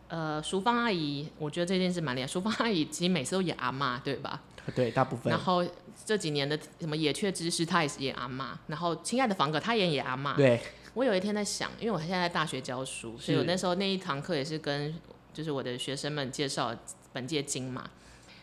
[0.08, 2.26] 呃，淑芳阿姨，我觉得这件事蛮厉害。
[2.26, 4.40] 淑芳阿姨其实每次都演阿妈，对吧？
[4.74, 5.62] 对，大部分然后
[6.04, 8.58] 这几年的什么野雀之师，她也是演阿妈。
[8.68, 10.34] 然后亲爱的房客，她也演阿妈。
[10.34, 10.60] 对，
[10.94, 14.94] 我有一天在想，因为我现在在大学教书，所以我那时候那一堂课也是跟
[15.34, 16.74] 就是我的学生们介绍
[17.12, 17.90] 本届金马。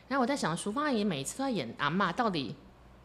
[0.08, 2.56] 然后我在想，淑芳阿姨每次都在演阿嬷，到底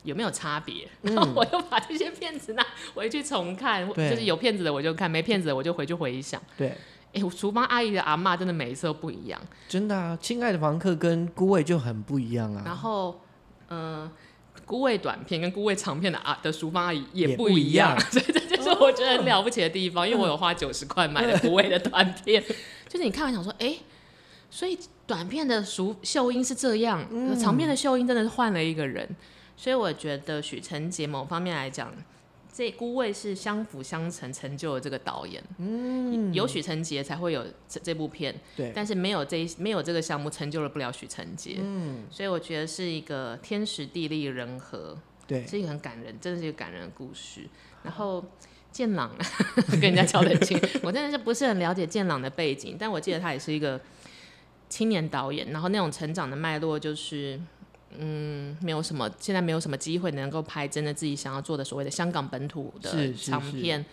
[0.02, 0.88] 有没有差别？
[1.02, 6.40] 然后我又把这些片子拿回去重看，就是有片子的我就看，没片子的我就回去回想。
[6.56, 6.76] 对，
[7.12, 9.40] 哎，厨房阿姨的阿嬷真的每一次都不一样。
[9.68, 12.76] 真的啊，亲爱的房客跟孤味就很不一样啊然啊。
[12.76, 13.20] 后，
[13.68, 14.10] 嗯、
[14.66, 20.06] 孤味短片跟孤味长片的阿的淑芳阿姨也也不一样样， 所以这就是我觉得很了不起的地方。
[20.08, 22.42] 因为我有花九十块买了孤味的短片，
[22.88, 23.76] 就是你看完想说，哎、
[24.50, 24.78] 所以
[25.10, 27.04] 短片的熟秀英是这样，
[27.36, 29.08] 长片的秀英真的是换了一个人。
[29.56, 31.92] 所以我觉得许承杰某方面来讲，
[32.52, 35.42] 这孤位是相辅相成成就了这个导演。
[35.58, 41.56] 嗯，有许承杰才会有这这部片，对，但是没有这一没有这个项目成就了不了许承杰。
[41.60, 44.96] 嗯，所以我觉得是一个天时地利人和，
[45.26, 47.48] 对，是一个很感人，真的是一个感人的故事。
[47.82, 48.24] 然后
[48.70, 49.10] 建朗
[49.72, 53.80] 跟人家交得清，我真的是不是很了解建朗的背景，但我记得他也是一个
[54.70, 57.38] 青年导演，然后那种成长的脉络就是。
[57.98, 63.84] 嗯，没有什么，现在没有什么机会能够拍真的自己想要做的所谓的香港本土的长片，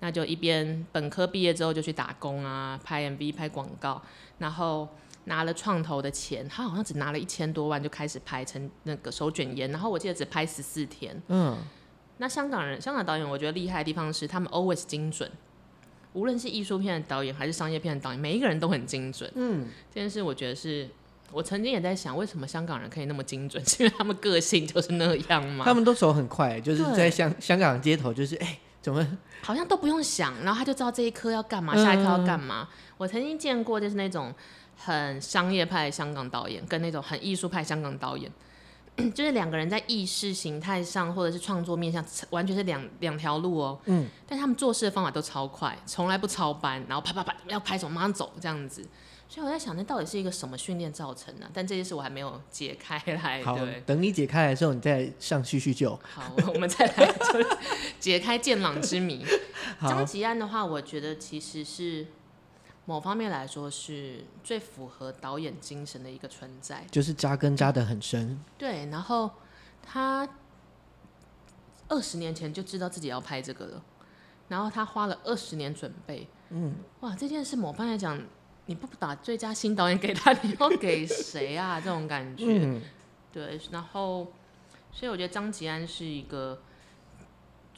[0.00, 4.02] 那就一边本科毕业之后就去打工啊，拍 MV、拍广告，
[4.36, 4.86] 然后
[5.24, 11.18] 拿了创投的钱，他好像只拿了一千多万就开始拍成那个手卷烟，然后我记得只拍十四天。
[11.28, 11.56] 嗯，
[12.18, 15.30] 那香港人、香港导演，我觉得厉害的地方是他们 always 精准。
[16.16, 19.30] 无论是艺术片的导演还是商业片的导演，每一个人都很精准。
[19.34, 20.88] 嗯，这件事我觉得是
[21.30, 23.62] 我曾经也在想，为什么香港人可以那么精准？
[23.66, 25.66] 是因为他们个性就是那样吗？
[25.66, 29.06] 他们都手很快，就是在香香港街头，就是哎、怎么
[29.42, 32.66] 好像都不用想，然后他就知道这一颗要干嘛，下一颗要干嘛。
[32.96, 34.32] 我曾经见过，就是那种
[34.74, 38.32] 很商业派的香港导演，跟那种很艺术派香港导演，
[39.14, 43.78] 就是两个人在意识形态上或者是创作面向，完全是两两条路哦。
[43.84, 48.86] 嗯，但他们做事的方法都超快，从来不超班，然后啪啪啪要拍手马上走这样子。
[49.28, 51.50] 所以我在想，那到底是一个什么训练造成的？
[51.52, 53.42] 但这件事我还没有解开来。
[53.42, 53.82] 好对，？
[53.84, 55.98] 等你解开来的时候，你再上叙叙旧。
[56.02, 57.58] 好，我们再来就是
[57.98, 59.26] 解开剑朗之谜。
[59.82, 62.06] 张，吉安的话，我觉得其实是
[62.86, 66.84] 某方面来说是最符合导演精神的一个存在。
[66.90, 68.40] 就是扎根扎得很深。
[68.56, 69.30] 对，然后
[69.82, 70.26] 他
[71.88, 73.82] 二十年前就知道自己要拍这个了，
[74.48, 76.26] 然后他花了二十年准备。
[76.50, 78.20] 嗯，哇，这件事某方面来讲，
[78.66, 81.80] 你不打最佳新导演给他，你要给谁啊？
[81.80, 82.44] 这种感觉。
[82.46, 82.82] 嗯，
[83.32, 84.32] 对，然后
[84.92, 86.62] 所以我觉得张吉安是一个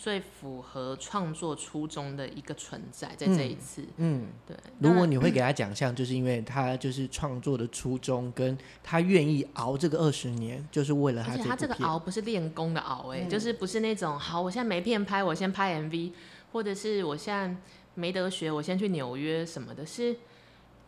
[0.01, 3.85] 最符合创作初衷的一个存在，在这一次。
[3.97, 11.75] 嗯，对，如果你会给他奖项，就是因为他就是创作的初衷，跟他愿意熬这个二十年，就是为了他而且他这个。
[11.85, 16.13] 熬不是练功的熬、哎、嗯就是不是那种好，我现在没片拍，我先拍 MV，
[16.53, 17.57] 或者是我现在
[17.95, 20.17] 没得学，我先去纽约什么的，是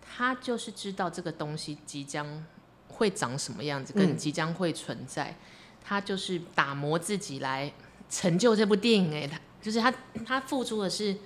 [0.01, 2.44] 他就是知道这个东西即将
[2.87, 5.37] 会长什么样子，跟嗯即将会存在，
[5.83, 7.73] 他就是打磨自己来
[8.11, 9.94] 成就这部电影、哎，他就是他
[10.27, 11.16] 他付出的是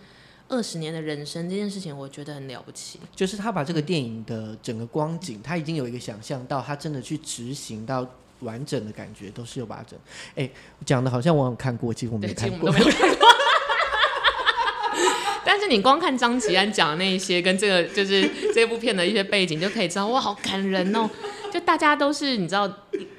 [0.49, 3.01] 二十年的人生，这件事情我觉得很了不起。
[3.17, 8.07] 就是他把这个电影的整个光景，他已经有一个想象到，他真的去执行到
[8.41, 9.99] 完整的感觉，都是有把它整。
[10.35, 10.51] 哎，
[10.85, 12.71] 讲的好像我有看过，其实我没看过。
[15.47, 21.09] 但是你光看张吉安讲的那一些，跟这个就是这部片的一些背景，就可以知道哇，好感人哦！
[21.55, 22.69] 就大家都是你知道，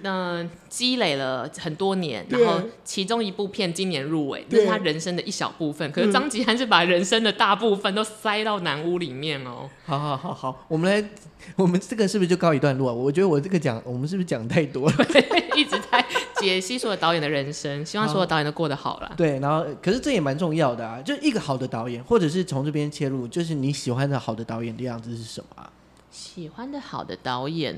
[0.03, 5.89] 嗯、积累了很多年，然后其中一部片今年入围，那是他人生的一小部分。
[5.93, 9.69] 可是张吉安是把人生的大部分都塞到南屋里面哦。
[9.85, 11.09] 好好好好，我们来，
[11.55, 12.93] 我们这个是不是就告一段落啊？
[12.93, 14.97] 我觉得我这个讲，我们是不是讲太多了？
[15.55, 16.05] 一直在
[16.41, 19.09] 解析所有导演的人生，希望所有导演都过得好啦。
[19.15, 25.71] 对，然后可是这也蛮重要的啊，就一个好的导演，或者是从这边切入，就是你喜欢的好的导演的样子是什么啊？
[26.11, 27.77] 喜欢的好的导演，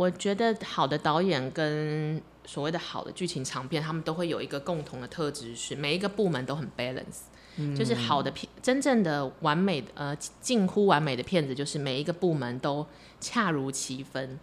[0.00, 12.86] 我觉得好的导演跟所谓的好的剧情长片，他们都会有一个共同的特质，是每一个部门都很 balance，、就是好的片，真正的完美的呃近乎完美的片子，就是每一个部门都
[13.20, 14.38] 恰如其分。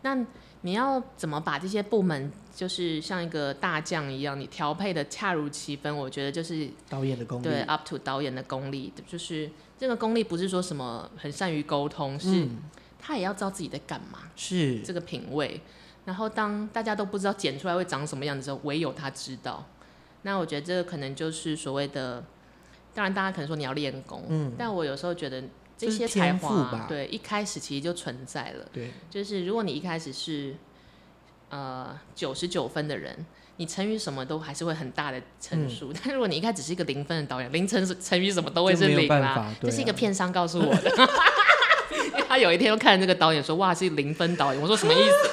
[0.00, 0.24] 那
[0.62, 5.94] 你要怎么把这些部门，就是像一个大将一样，你调配的恰如其分？
[5.94, 12.58] 我觉得就是导演的功力，对，up to 导演的功力，就是这个功力不是说什么很善于沟通，是嗯，
[13.06, 15.60] 他也要知道自己在干嘛，是这个品味。
[16.06, 19.66] 然后当大家都不知道剪出来会长什么样子的时候，唯有他知道。
[20.22, 22.24] 那我觉得这个可能就是所谓的，
[22.94, 25.42] 当然大家可能说你要练功，嗯但我有时候觉得
[25.76, 28.66] 这些才华，对，一开始其实就存在了。
[28.72, 30.54] 对，就是如果你一开始是
[31.50, 35.92] 呃九十九分的人，你成语什么都还是会很大的成数。
[35.92, 41.08] 但如果你一开始是一个零分的导演，零乘乘以什么都会是零啦这是一个啊片商告诉我的。
[42.28, 45.30] 他有一天又看这个导演说：“哇，是零分导演。”我说什么意思？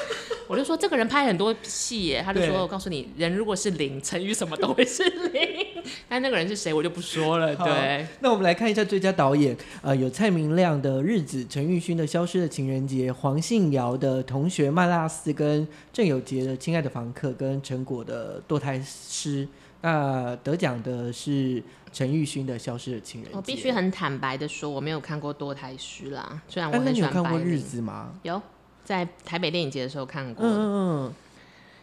[0.48, 5.66] 我就说这个人拍很多戏耶，他就对说：“我告诉你，人如果是零，成语什么都会是零。
[6.10, 7.56] ”但那个人是谁，我就不说了。
[7.56, 19.46] 好对，那我们来看一下最佳导演，呃，有蔡明亮的《日子》，陈玉勋的《消失的情人节》，黄信尧的《同学麦拉斯》，跟郑有杰的《亲爱的房客》，跟陈果的《堕胎师》。
[19.84, 23.32] 那得奖的是陈玉勋的《消失的情人》。
[23.36, 28.14] 我必须很坦白的说，我没有看过《多台诗》啦，虽然我很喜你有看过《日子》吗？
[28.24, 28.42] 有
[28.84, 30.46] 在台北电影节的时候看过。
[30.46, 30.64] 嗯嗯
[31.06, 31.14] 嗯，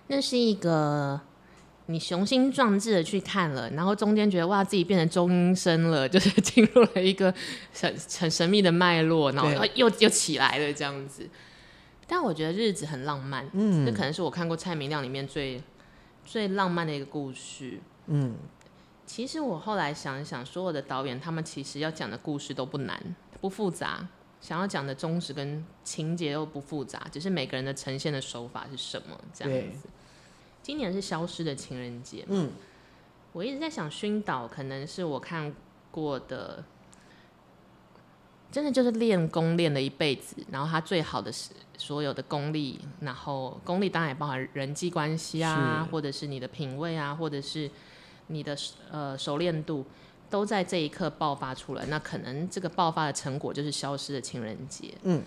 [0.09, 1.21] 那是一个
[1.87, 7.33] 你雄心壮志的去看了，然后中间觉得哇自己变成中阴身了，就是进入了一个
[7.73, 11.29] 很很神秘的脉络，然后又又起来了这样子。
[12.07, 15.63] 但我觉得日子很浪漫，嗯这可能是我看过蔡明亮里面最
[16.25, 17.79] 最浪漫的一个故事。
[18.07, 18.35] 嗯，
[19.09, 23.03] 其实我后来想一想，所有的导演他们其实要讲的故事都不难，
[23.41, 24.07] 不复杂，
[24.39, 29.89] 想要讲的宗旨跟情节又不复杂，只是每个人的呈现的手法是什么这样子。
[30.63, 32.51] 今年是消失的情人节，嗯，
[33.33, 35.55] 我一直在想，熏导可能是我看
[35.91, 36.63] 过的，
[38.53, 47.71] 真的就是练功练了一辈子，然后他最好的是所有的功力，然后功力当然也包含人际关系啊，或者是你的品味啊，或者是
[48.29, 48.57] 你的
[48.91, 49.85] 呃熟练度，
[50.31, 54.95] 都在这一刻爆发出来，那可能这个爆发的成果就是消失的情人节。
[55.03, 55.23] 嗯，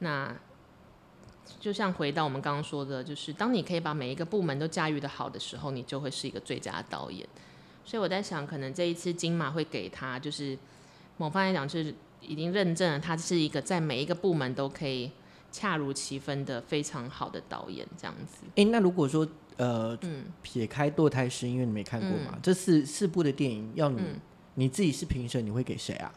[0.00, 0.34] 那
[1.60, 7.26] 就像回到我们刚刚说的，就是当你可以把每一个部门都驾驭的好的时候，你就会是一个最佳导演。
[7.84, 10.56] 所以我在想，可能这一次金马会给他，就是
[11.16, 15.10] 某方来讲，就是已经认证了他是一个在每一个部门都可以
[15.50, 18.44] 恰如其分的非常好的导演，这样子。
[18.56, 19.26] 哎、那如果说
[19.58, 24.20] 呃，嗯撇开堕胎师，因为你没看过嘛，这四四部的电影要你、嗯
[24.54, 26.12] 你自己是评审，你会给谁啊？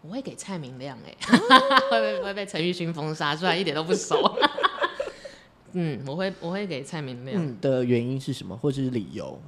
[0.00, 1.14] 我会给蔡明亮 哎、
[1.90, 4.16] 会被会被陈奕迅封杀，虽然一点都不熟。
[5.72, 7.36] 嗯，我会我会给蔡明亮。
[7.44, 9.38] 嗯的原因是什么，或者是理由？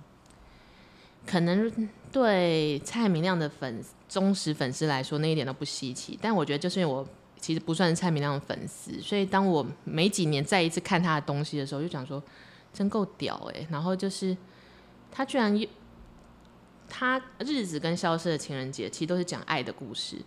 [1.26, 6.18] 可能对蔡明亮的粉忠实粉丝来说，那一点都不稀奇。
[6.20, 7.06] 但我觉得，就是因为我
[7.40, 12.22] 其实不算是蔡明亮的粉丝，所以当我每几年再一次看他的东西的时候，就想说，
[12.74, 14.36] 真够屌哎、然后就是
[15.10, 15.66] 他居然又
[16.86, 20.18] 他日子跟消失的情人节其实都是讲爱的故事，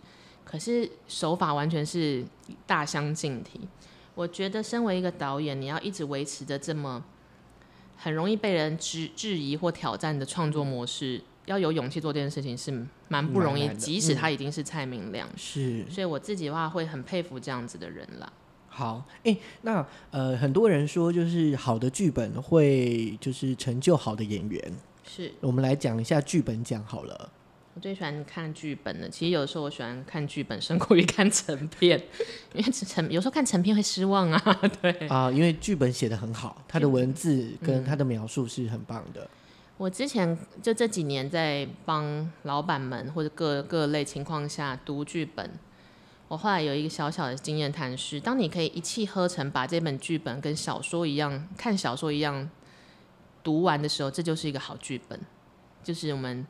[0.44, 2.26] 可是手法完全是
[2.66, 3.68] 大相径庭。
[4.16, 7.06] 我觉得身为一个导演，你要一直维持着这么
[7.96, 15.30] 很容易被人质质疑或挑战的创作模式，要有勇气做这件事情是蛮不容易，即使嗯他已经是蔡明亮。
[15.38, 18.34] 是所以我自己的话会很佩服这样子的人啦。
[18.78, 24.74] 好，哎、那呃，很多人说就是好的剧本会就是成就好的演员。
[25.04, 27.32] 是我们来讲一下剧本奖好了。
[27.74, 32.00] 我最喜欢看剧本的，其实有时候我喜欢看剧本胜过于看成片，
[32.54, 34.62] 因为成有时候看成片会失望啊。
[34.80, 39.28] 对，啊、因为剧本写的很好，他的文字嗯跟他的描述是很棒的。
[39.78, 45.50] 我之前就这几年在帮老板们或者各各类情况下读剧本，
[46.28, 52.50] 我后来有一个小小的经验谈是，当你可以一气呵成把这本剧本跟小说一样看小说一样
[53.44, 55.20] 读完的时候，这就是一个好剧本。
[55.84, 56.46] 就是我们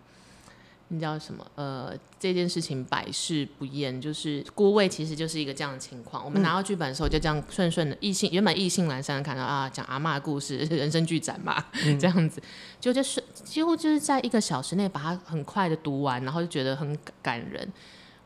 [0.87, 1.45] 你知道什么？
[1.53, 6.25] 呃，这件事情百试不厌，就是孤味其实就是一个这样的情况。
[6.25, 11.63] 我们拿到剧本的时候，就这样顺顺的异性原本意兴阑珊地看到啊，讲阿嬷的故事， 人生剧展嘛，
[11.99, 12.41] 这样子，
[12.81, 17.71] 就就是几乎就是在一个小时内把它很快的读完，然后就觉得很感感人。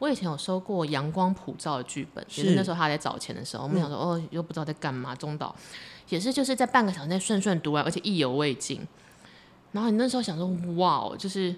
[0.01, 5.55] 我以前有收过阳光普照的剧本，也是是那时候他在找钱的时候，我们想说、哦，又不知道在干嘛，中岛
[6.09, 8.81] 也是就是在半个小时内顺顺读完，而且意犹未尽。
[9.73, 10.47] 然后你那时候想说，
[10.77, 11.55] 哇哦，就是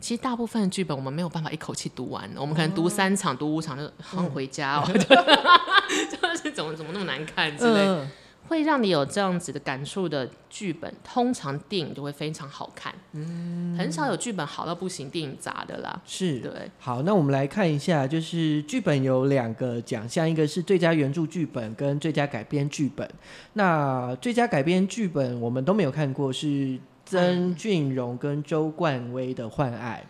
[0.00, 8.08] 其实大部分的剧本我们没有办法一口气读完，我们可能读三场、读五场就好想回家哦， 就是怎么怎么那么难看之类的。
[8.44, 12.94] 嗯，会让你有这样子的感触的剧本，通常电影就会非常好看。
[13.12, 16.00] 嗯，很少有剧本好到不行，电影砸的啦。
[16.04, 16.38] 是。
[16.40, 23.08] 对，好，那我们来看一下，就是剧本有两个奖项，一个是最佳原著剧本跟最佳改编剧本。
[23.54, 30.04] 那最佳改编剧本我们都没有看过，是曾俊荣跟周冠威的《换爱》。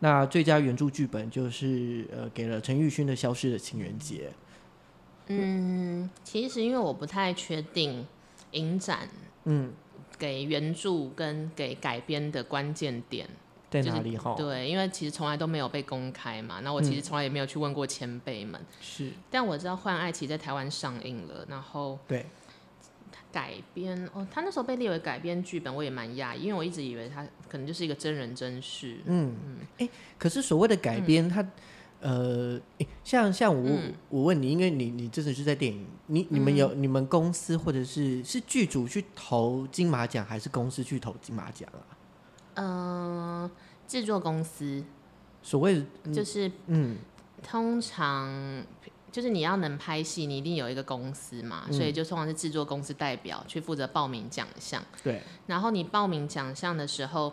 [0.00, 4.30] 那最佳原著剧本就是呃给了陈玉勋的《消失的情人节
[5.28, 8.06] 嗯，其实因为我不太确定
[8.52, 9.08] 影展，
[9.44, 9.72] 嗯，
[10.18, 13.28] 给原著跟给改编的关键点
[13.68, 14.34] 在就是哪里哈？
[14.36, 16.60] 对，因为其实从来都没有被公开嘛。
[16.62, 22.24] 那我其实从来也没有去问过前辈们，是，但我知道《换爱》其实在台湾上映了，然后对，
[23.32, 28.98] 改编哦，他那时候被列为改编剧本，我也蛮讶异，因为我一直以为他可能就是一个真人真事。
[29.06, 29.34] 嗯，
[29.78, 31.44] 哎、可是所谓的改编，它
[32.00, 32.60] 呃，
[33.02, 33.94] 像像我、嗯。
[34.08, 41.96] 我问你，因为你你真的是在电影，你你们有、你们公司或者是是剧组去投金马奖，还是公司去投金马奖啊？
[42.54, 43.50] 嗯，
[43.86, 44.84] 制作公司。
[45.42, 46.96] 所谓的就是嗯。
[47.42, 48.64] 通常
[49.12, 51.72] 就是你要能拍戏，你一定有一个公司嘛，嗯。
[51.72, 54.82] 所以就通常是制作公司代表去负责报名奖项。
[55.02, 57.32] 对，然后你报名奖项的时候，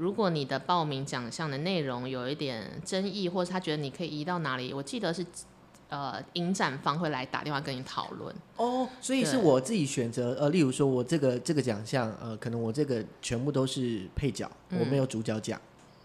[0.00, 5.22] 如果你的报名奖项的内容有一点争议，或是他觉得你可以移到哪里，我记得是
[5.90, 8.34] 呃影展方会来打电话跟你讨论。
[8.56, 15.60] 哦，所以是我自己选择，呃，例如说我这个这个奖项，呃，可能我这个全部都是配角，我嗯没有主角奖。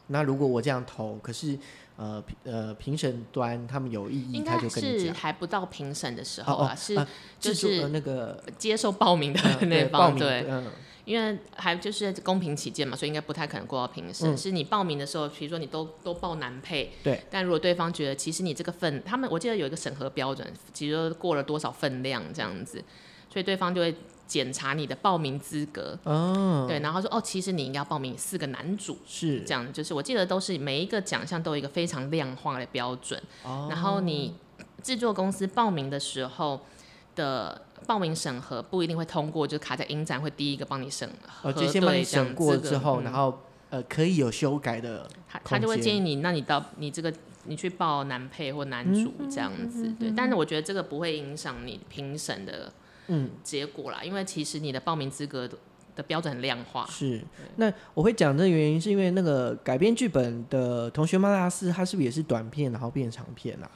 [0.07, 1.57] 那如果我这样投，可是
[1.95, 5.15] 呃评呃评审端他们有异议，他就跟你讲。
[5.15, 7.07] 还不到评审的时哦候啊，哦是啊
[7.39, 10.73] 就是呃那个接受报名的呃那对报名方对。
[11.05, 14.33] 嗯因为还就是公平起见嘛，所以应该不太可能过到评审。
[14.33, 17.23] 嗯是你报名的时候，比如说你都都报男配，对。
[17.29, 22.83] 但如果对方觉得其实你这个份，他们我记得有一个审核标准，其实过了多少分量这样子，
[23.31, 23.95] 所以对方就会
[24.27, 28.97] 检查你的报名资格，哦，对，然后说哦，其实你应该要报名四个男主。
[29.05, 34.33] 是这样就是我记得都是每一个奖项都有一个非常量化的标准，哦然后你
[34.81, 36.61] 制作公司报名的时候
[37.15, 47.13] 的报名审核不一定会通过，就卡在影展会第一个帮你审核哦，就先帮你审过之后，嗯然后呃可以有修改的，他他就会建议你，那你到你这个
[47.45, 50.11] 你去报男配或男主嗯这样子，对。
[50.15, 52.71] 但是我觉得这个不会影响你评审的
[53.07, 55.57] 嗯结果啦，因为其实你的报名资格的
[55.95, 56.85] 的标准很量化。
[56.89, 57.21] 是。
[57.57, 63.69] 那我会讲这个原因，是因为那个改编剧本的同学麦拉斯，他是不是也是短片，然后变长片啊？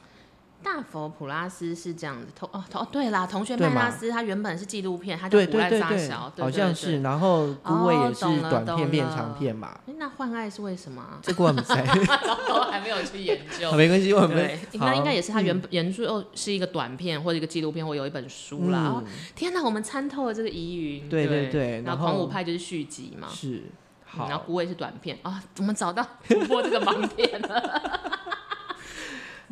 [0.62, 7.00] 大佛普拉斯是这样子，同哦同哦对啦，同学对嘛麦拉斯他原本是纪录片，他就对古赖对对对，小，对好像是。
[7.02, 11.18] 然后孤味也是懂了短片变长片嘛，诶那换爱是为什么啊？
[11.22, 13.72] 这个我们还没有去研究。
[13.76, 18.80] 没关系，我们对，应该应该也是他原原著又是一个短片或者一个纪录片或有一本书啦。
[18.94, 21.08] 哦嗯天哪，我们参透了这个疑云。
[21.08, 23.70] 对对对对然后然后狂舞派就是续集嘛，是嗯
[24.12, 28.19] 好然后孤味是短片啊，我们找到突破这个盲点了。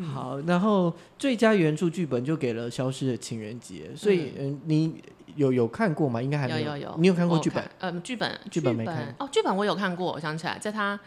[0.05, 5.03] 好，然后最佳原著剧本就给了《消失的情人节》，所以嗯，你
[5.35, 6.23] 有有看过吗？
[6.23, 7.65] 应该还没有有有，你有看过剧本？？
[7.81, 10.99] 嗯，剧本剧本没看哦，剧本我有看过，我想起来，在他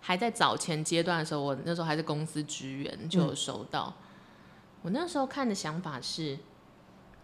[0.00, 3.94] 还在早前阶段的时候，我那时候还是公司职员，就嗯有收到。
[4.82, 6.36] 我那时候看的想法是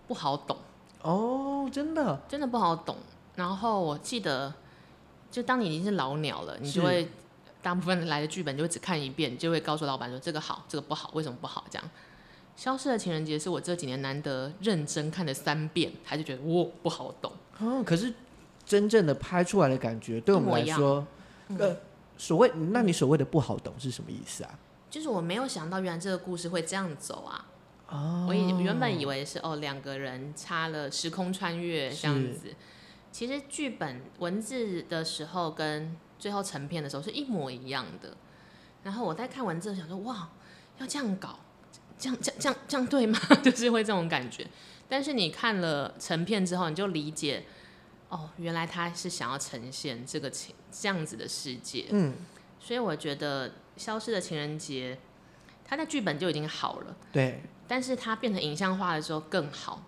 [0.06, 0.56] 不好懂，
[1.02, 2.96] 哦，真的，真的不好懂。
[3.34, 4.54] 然后我记得，
[5.30, 7.08] 就当你已经是老鸟了，你就会
[7.62, 11.64] 大部分来的剧本就会只看一遍，就会告诉老板说这个好，这个不好，为什么不好？
[11.70, 11.90] 这样。
[12.56, 17.32] 消失的情人节是我这几年难得认真看了三遍，还是觉得我不好懂。
[17.58, 18.12] 哦，可是
[18.64, 21.06] 真正的拍出来的感觉，对我们来说，
[21.48, 21.76] 嗯呃，
[22.16, 24.58] 所谓那你所谓的不好懂是什么意思啊？
[24.90, 27.46] 就是我没有想到，原来这个故事会这样走啊！
[27.90, 32.54] 哦，我以原本以为是哦，两个人差了时空穿越这样子。
[33.12, 38.16] 其实剧本文字的时候跟最后成片的时候是一模一样的。
[38.82, 40.28] 然后我在看完之后，想说哇，
[40.78, 41.38] 要这样搞，
[41.98, 43.18] 这样这样这样这样对吗？
[43.42, 44.46] 就是会这种感觉。
[44.88, 47.44] 但是你看了成片之后，你就理解
[48.08, 51.86] 哦，原来他是想要呈现这个情这样子的世界。
[51.90, 52.14] 嗯，
[52.58, 54.94] 所以我觉得《消失的情人节》，
[55.64, 56.96] 他在剧本就已经好了。
[57.12, 59.82] 对，但是它变成影像化的时候更好，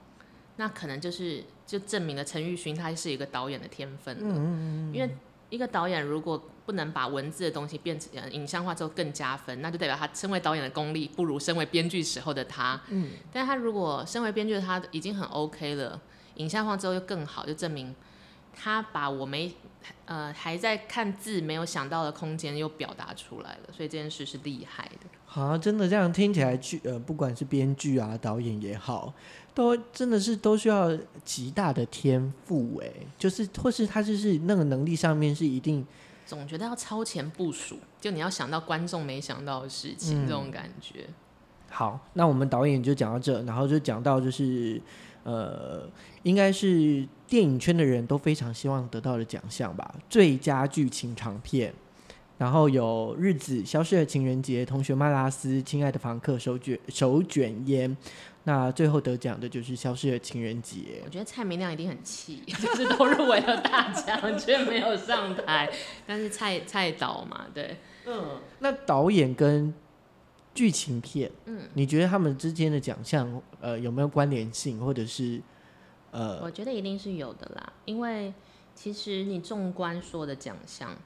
[0.57, 4.35] 那可能就是就证明了陈玉勋他是一个导演的天分了。
[4.37, 5.09] 嗯因为
[5.51, 12.81] 一个导演如果不能把文字的东西变成呃影像化之后更加分，那就代表他身为导演的功力不如身为编剧时候的他。
[12.89, 16.01] 嗯，但他如果身为编剧的他已经很 OK 了，
[16.37, 17.95] 影像化之后又更好，就证明
[18.55, 19.53] 他把我没
[20.05, 25.07] 呃还在看字没有想到的空间又表达出来了，所以这件事是厉害的。
[25.27, 29.13] 好，真的这样听起来剧呃，不管是编剧啊、导演也好，
[29.61, 35.87] 都真的是都需要极大的天赋哎，就是或是他就是那个能力上面是一定
[36.25, 41.05] 总觉得要超前部署，就你要想到观众没想到的事情，嗯这种感觉。
[41.69, 42.01] 好。
[42.15, 44.81] 那我们导演就讲到这，然后就讲到就是
[45.25, 45.87] 呃，
[46.23, 51.75] 应该是电影圈的人都非常希望得到的奖项吧，最佳剧情长片。
[52.39, 57.95] 然后有《日子》《消失的情人节》《同学麦拉斯》《亲爱的房客》手卷手卷烟，
[58.51, 61.01] 那最后得奖的就是《消失的情人节。
[61.05, 65.71] 我觉得蔡明亮一定很气， 就是都入围了大奖却没有上台，
[66.05, 67.65] 但是蔡蔡导嘛，对，》。
[68.07, 69.73] 嗯，那导演跟
[70.53, 75.41] 剧情片，嗯，你觉得他们之间的奖项呃有没有关联性，或者是
[76.11, 78.35] 呃我觉得一定是有的啦，因为
[78.75, 80.97] 其实你纵观所有的奖项，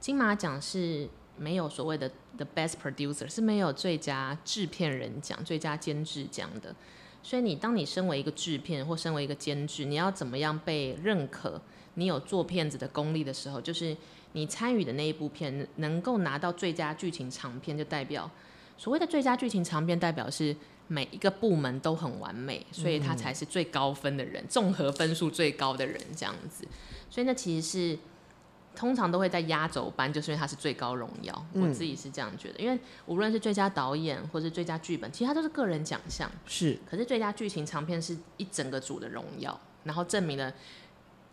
[0.00, 6.74] 金马奖是没有所谓的 the best producer，是没有最佳制片人奖、最佳监制奖的。
[7.22, 11.60] 所以你当你身为一个制片或身为一个监制，你要怎么样被认可？
[11.94, 13.96] 你有做片子的功力的时候，就是
[14.32, 18.30] 你参与的那一部片能够拿到最佳剧情长片，就代表
[18.76, 20.54] 所谓的最佳剧情长片，代表是
[20.88, 26.66] 每一个部门都很完美，所以他才是最高分的人，综合分数最高的人这样子。
[27.08, 27.98] 所以那其实是
[28.76, 31.46] 通常都会在压轴班，就是因为他是最高荣耀。
[31.52, 36.30] 嗯我自己是这样觉得，因为无论是最佳导演或是最佳剧本，其实它都是个人奖项。
[36.46, 40.52] 是可是最佳剧情长片是一整个组的荣耀，然后证明了。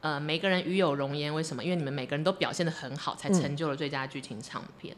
[0.01, 1.63] 呃，每个人与有容焉，为什么？
[1.63, 4.97] 因为你们每个人都表现的很好，才成就了最佳剧情长片。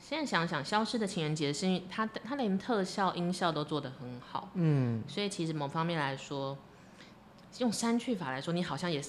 [0.00, 6.58] 现在想想，《消失的情人节》是因为它它连特效、音效都做得很好，嗯所以其实某方面来说，
[7.58, 9.00] 用删去法来说，你好像也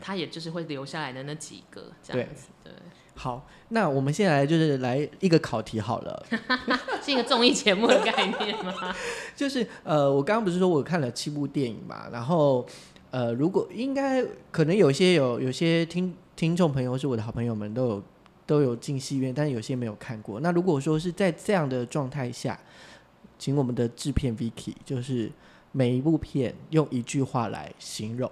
[0.00, 2.72] 是，它也就是会留下来的那几个这样子，对，
[3.14, 3.46] 好。
[3.72, 6.26] 那我们现在就是来一个考题好了，
[7.00, 8.92] 是一个综艺节目的概念吗？
[9.36, 12.66] 就是呃，我刚刚不是说我看了七部电影嘛，然后
[13.12, 18.02] 呃，如果应该可能有些有有些听听众朋友是我的好朋友们都有
[18.44, 20.40] 都有进戏院，但是有些没有看过。
[20.40, 22.58] 那如果说是在这样的状态下，
[23.38, 25.30] 请我们的制片 Vicky 就是
[25.70, 28.28] 每一部片用一句话来形容。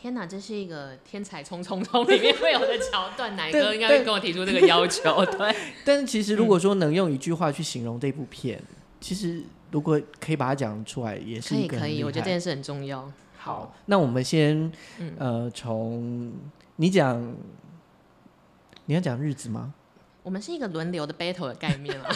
[0.00, 5.24] 天哪，这是一个《天才冲冲冲》里面会有的桥段，奶哥应该对会跟我提出这个要求。
[5.26, 8.62] 对，但是其实如果说能用一句话去形容这部片，
[9.00, 9.42] 其实
[9.72, 13.10] 如果可以把它讲出来，也是可以我觉得这件事很重要。
[13.36, 16.32] 好，那我们先嗯呃从
[16.76, 17.34] 你讲，
[18.86, 19.74] 你要讲日子吗？
[20.22, 22.06] 我们是一个轮流的 battle 的概念啊，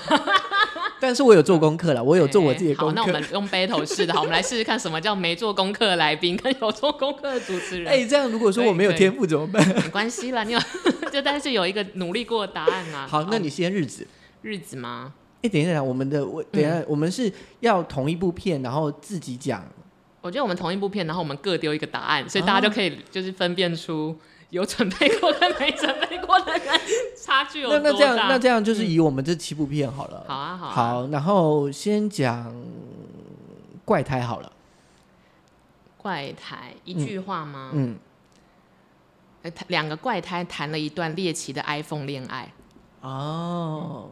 [1.00, 3.00] 但是我有做功课了， 我有做我自己的好，功课。
[3.00, 7.88] 那我们用 battle 式的，好，我们来试试看什么叫没做功课的来宾跟有做功课的主持人。
[7.92, 9.66] 哎、这样如果说我没有天赋怎么办？
[9.82, 10.60] 没关系啦，你有
[11.10, 13.06] 就但是有一个努力过的答案啊。
[13.08, 14.06] 好，那你先日子。
[14.42, 15.14] 日子吗？
[15.42, 19.64] 哎、等一下，我们的我等一嗯下，我们是要同一部片，然后自己讲。
[20.20, 24.16] 我觉得我们同一部片，然后我们各丢一个答案，所以大家哦就可以就是分辨出
[24.52, 26.80] 有准备过跟没准备过的人
[27.16, 27.98] 差距有那多大。
[27.98, 30.22] 那这样那这样就是以我们这七部片好了。
[30.28, 32.54] 好啊好啊好，然后先讲
[33.82, 34.52] 怪胎好了。
[35.96, 37.70] 怪胎一句话吗？
[37.72, 37.96] 嗯，
[39.68, 42.52] 两个怪胎谈了一段猎奇的 iPhone 恋爱，
[43.00, 44.10] 哦，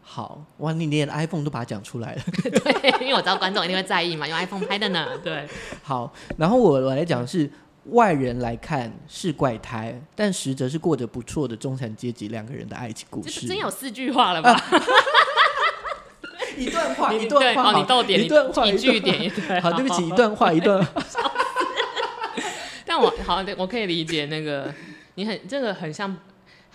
[0.00, 2.22] 好，哇，你连 iPhone 都把它讲出来了。
[2.48, 5.18] 对，因为我知道观众一定会在意嘛，用 iPhone 拍的呢。
[5.18, 5.46] 对，
[5.82, 7.50] 好，然后我我来讲是
[7.90, 13.42] 外人来看是怪胎，但实则是过着不错的中产阶级两个人的爱情故事。
[13.42, 14.60] 这真有四句话了吧？
[16.56, 19.60] 一段话，一段话，对哦，你逗点，一段话，一句段点一段。
[19.60, 20.84] 好，对不起，一段话，一段。
[22.86, 24.72] 但我好，对我可以理解那个，
[25.16, 26.16] 你很这个很像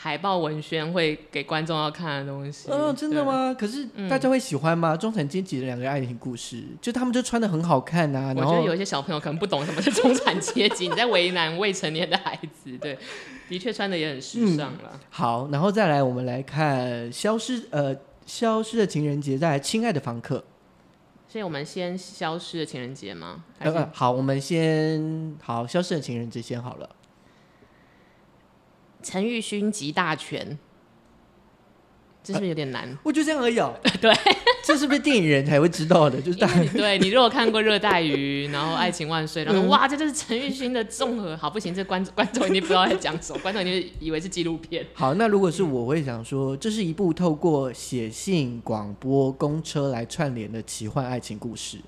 [0.04, 2.72] 海报文宣会给观众要看的东西。
[2.72, 3.24] 哦，真的？
[3.24, 3.54] 吗？
[3.54, 4.98] 可是嗯大家会喜欢吗？
[4.98, 12.76] 中产阶级的两个爱情故事，就他们就穿的很好看啊，我觉得有一些小朋友可能不懂什么是中产阶级， 你在为难未成年的孩子。
[12.80, 12.98] 对，
[13.48, 15.00] 的确穿的也很时尚了。
[15.12, 17.96] 好，然后再来我们来看消失呃
[18.26, 20.44] 消失的情人节，再来亲爱的房客。
[21.28, 23.44] 所以我们先消失的情人节吗？
[23.60, 26.90] 呃呃，好，我们先好消失的情人节先好了。
[29.02, 30.58] 陈玉勋集大全？
[32.24, 32.96] 这是不是有点难？
[33.02, 33.74] 我就这样而已哦。
[34.00, 34.14] 对，
[34.64, 36.22] 这是不是电影人才会知道的？
[36.22, 44.86] 就是大 对你如果看过《热带鱼》，然后《爱情万岁》，然后哇，这就是陈玉勋的综合，好不行，这观 观众一定不知道在讲什么，观众一定以为是纪录片。
[44.94, 51.80] 好，那如果是我会想说，这是一部透过写信、广播、公车来串联的奇幻爱情故事，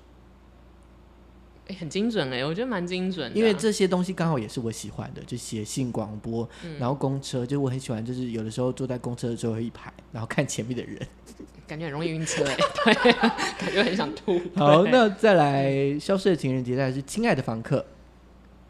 [1.66, 11.00] 哎、很精准哎、我觉得蛮精准的啊、因为这些东西刚好也是我喜欢的，就写信、广播，嗯然后公车，就我很喜欢，就是有的时候坐在公车的最后一排，然后看前面的人。
[11.66, 12.54] 感觉很容易晕车哎、
[12.84, 14.38] 对，感觉很想吐。
[14.54, 17.86] 好，那再来消失的情人节，再来是亲爱的房客，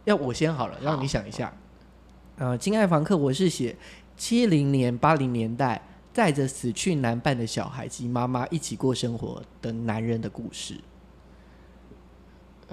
[0.04, 1.52] 要我先好了，让你想一下。
[2.36, 3.74] 呃，亲爱的房客，我是写
[4.16, 5.82] 七零年、八零年代
[6.12, 10.76] 载着死去男伴的小孩及妈妈一起过生活的男人的故事。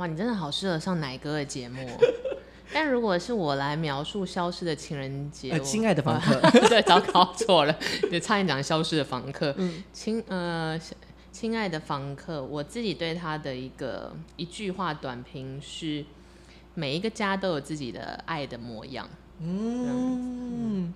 [0.02, 1.92] 哇，你真的好适合上奶哥的节目哦、
[2.74, 7.80] 但如果是我来描述消失的情人节，呃，亲爱的房客， 对，糟糕错了，
[8.12, 9.54] 也差点讲消失的房客。
[9.60, 10.80] 嗯亲呃，
[11.32, 16.04] 亲爱的房客，我自己对他的一个一句话短评是：
[16.74, 19.08] 每一个家都有自己的爱的模样。
[19.40, 20.92] 嗯，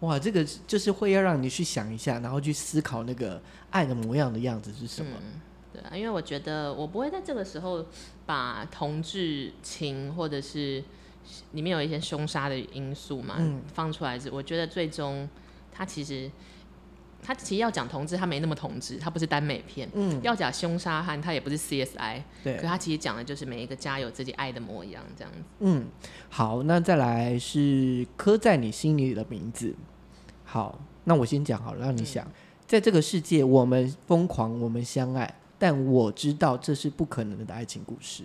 [0.00, 3.38] 哇，这个就是会要让你去想一下，然后去思考那个
[3.68, 5.10] 爱的模样的样子是什么。
[5.20, 5.40] 嗯，
[5.74, 7.84] 对啊，因为我觉得我不会在这个时候
[8.26, 10.82] 把同志情或者是
[11.52, 15.28] 里面有一些凶杀的因素嘛、嗯放出来是，我觉得最终
[15.72, 16.30] 他其实
[17.22, 19.88] 他其实要讲同志，他没那么同志，他不是耽美片。
[19.94, 25.38] 嗯，要讲凶杀案，他也不是 CSI，对可，他其实讲的就是每一个家有自己爱的模样，这样子。
[25.60, 25.86] 嗯，
[26.28, 29.74] 好，那再来是刻在你心里的名字。
[30.44, 32.24] 好，那我先讲好了，让你想，
[32.64, 38.24] 在这个世界，我们疯狂，我们相爱，但我知道这是不可能的爱情故事。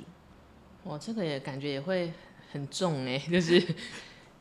[0.85, 2.11] 哇，这个也感觉也会
[2.51, 3.63] 很重哎、 就是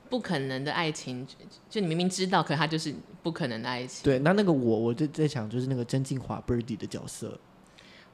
[0.08, 1.34] 不可能的爱情，就
[1.68, 4.02] 就你明明知道，可他就是不可能的爱情。
[4.02, 7.38] 对，那那个我，我就在想，就是那个曾静华 Birdy 的角色。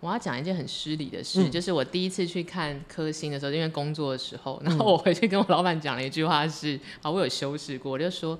[0.00, 8.38] 我要讲一件很失礼的事，嗯就是我第一次去看科星的时候，因为工作的时候，然后我回去跟我老板讲了一句话是，啊，我有修饰过，我就说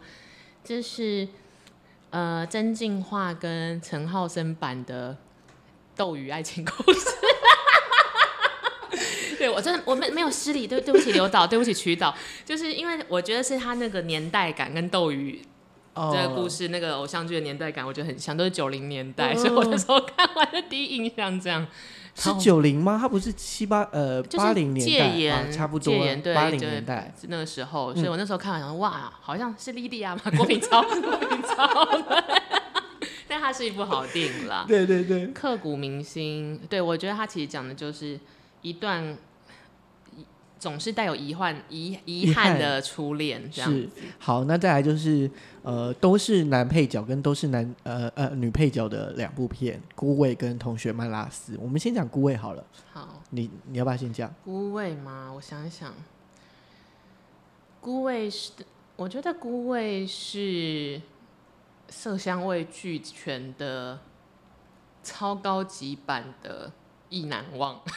[0.62, 1.26] 这是
[2.11, 5.16] 呃曾静华跟陈浩森版的
[5.97, 7.01] 斗鱼爱情故事。
[9.38, 15.42] 对我真的我没没有失礼，对对不起刘导，对不起曲导，就是因为我觉得是他那个年代感跟斗鱼
[15.94, 21.66] 哦这个故事那个偶像剧的年代感，我觉得很像，都是九零年代，哦所以我那时候看完的第一印象这样。
[22.18, 22.97] 是九零吗？
[22.99, 25.92] 他不是七八呃就是八零年戒代差不多
[26.34, 27.12] 八零年代。
[27.20, 31.84] 是那个时候，嗯所以我那时候看完想说，哇，好像是莉莉亚嘛，郭品超， 郭品超，
[33.29, 36.61] 但它是一部好电影啦，对对对，刻骨铭心。
[36.68, 38.18] 对我觉得它其实讲的就是
[38.62, 39.16] 一段
[40.59, 43.70] 总是带有遗憾、遗遗遗憾憾的初恋这样。
[43.70, 45.31] 是好，那再来就是
[45.62, 51.57] 呃，都是男配角跟都是男呃呃女配角的两部片，《孤味》跟《同学曼拉斯》。
[51.61, 54.33] 我们先讲《孤味》好了，好，你你要不要先讲？
[54.45, 55.31] 孤味吗？
[55.35, 55.93] 我想一想，
[57.81, 58.53] 孤味是，
[58.97, 61.01] 我觉得孤味是
[61.89, 63.99] 色香味俱全的
[65.03, 66.70] 超高级版的
[67.09, 67.80] 意难忘。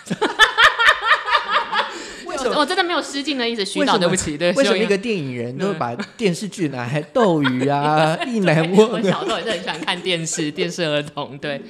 [2.26, 8.94] 为什么我我真的没有失敬的意思，徐导，对不起，对，为什么一个电影人都会把电视剧拿来斗鱼啊、 意难忘啊？
[9.02, 11.38] 我小时候也是很喜欢看电视，电视儿童。
[11.40, 11.62] 对，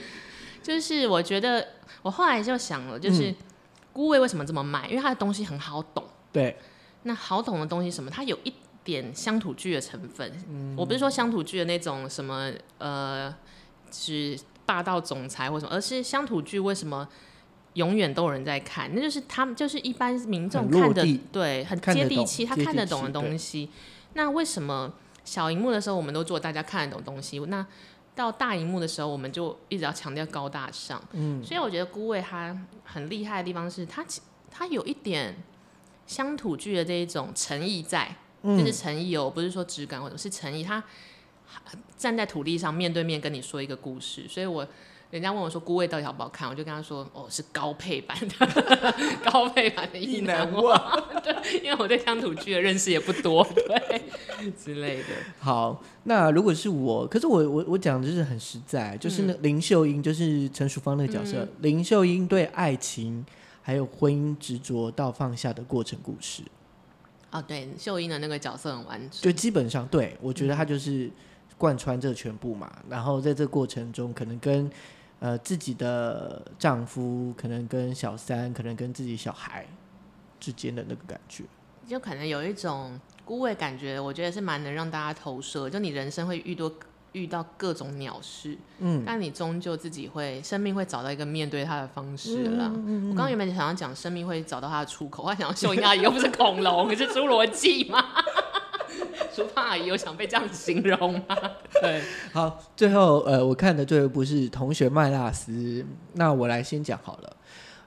[0.61, 1.65] 就是我觉得
[2.01, 3.35] 我后来就想了，就是嗯
[3.93, 4.87] 孤味为什么这么卖？
[4.89, 6.03] 因为它的东西很好懂。
[6.33, 6.57] 对，
[7.03, 8.11] 那好懂的东西什么？
[8.11, 8.53] 它有一
[8.89, 10.31] 点乡土剧的成分。
[10.49, 13.33] 嗯我不是说乡土剧的那种什么呃，
[13.91, 17.07] 是霸道总裁或什么，而是乡土剧为什么？
[17.75, 23.69] 永远都有人在看，那就是他们就是一般民众看的对，很接地气，他看得懂的东西。
[24.13, 24.91] 那为什么
[25.23, 27.39] 小荧幕的时候我们都做大家看得懂东西？
[27.41, 27.65] 那
[28.15, 31.01] 到大荧幕的时候，我们就一直要强调高大上。
[31.13, 34.19] 嗯，所以我觉得孤味它很厉害的地方是，它其
[34.49, 35.37] 它有一点
[36.07, 40.83] 乡土剧的这一种诚意在，嗯就是诚意哦，不是说质感或者是诚意，他
[41.97, 44.67] 站在土地上面对面跟你说一个故事，所以我。
[45.11, 48.93] 人家问我说《孤味》到底好不好看，我就跟他说：“哦，是高配版的，
[49.25, 50.77] 高配版的《意难忘》。
[51.23, 54.03] 对，因为我对乡土剧的认识也不多，对
[54.51, 55.05] 之类的。
[55.41, 63.25] 好，那如果是我，可是我我我讲的就是很实在，就是那林秀英，就是陈淑芳那个角色，林秀英对爱情
[63.63, 66.43] 还有婚姻执着到放下的过程故事，
[67.31, 69.21] 哦，对，秀英的那个角色很完整。
[69.21, 71.09] 就基本上对我觉得她就是
[71.57, 72.71] 贯穿这全部嘛。
[72.89, 74.69] 然后在这过程中，可能跟
[75.19, 79.65] 呃自己的丈夫，可能跟小三，可能跟自己小孩
[80.39, 81.43] 之间的那个感觉，
[81.87, 85.69] 就可能有一种孤味感觉，我觉得是蛮能让大家投射。
[85.69, 86.71] 就你人生会遇到
[87.13, 92.71] 遇到各种鸟事，嗯，但你终究自己会生命会找到一个面对它的方式啦。
[92.73, 98.03] 嗯我刚刚原本想要讲生命会找到它的出口，我还想要秀英阿姨又不是恐龙，是侏罗纪吗？
[99.33, 101.37] 淑胖阿姨有想被这样形容吗？
[101.81, 102.01] 对，
[102.33, 105.51] 好，最后呃，我看的最后一部是《同学麦纳斯》，
[106.13, 107.35] 那我来先讲好了。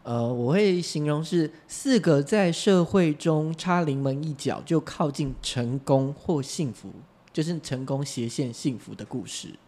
[0.04, 6.90] 呃，我会形容是四个在社会中插临门一脚就靠近成功或幸福，
[7.32, 9.58] 就是成功斜线幸福的故事。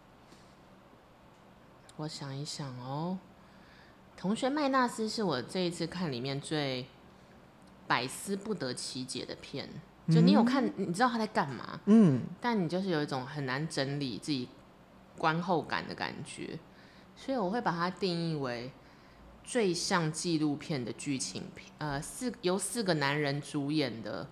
[1.97, 3.19] 我想一想哦，
[4.17, 6.87] 同学麦纳斯是我这一次看里面最
[7.87, 9.69] 百思不得其解的片。
[10.09, 14.51] 就你有看，你知道他在干嘛，嗯，但你就是有一种很难整理自己
[15.17, 16.59] 观后感的感觉，
[17.17, 18.71] 所以我会把它定义为
[19.43, 24.29] 最像纪录片的剧情片，呃，四由四个男人主演的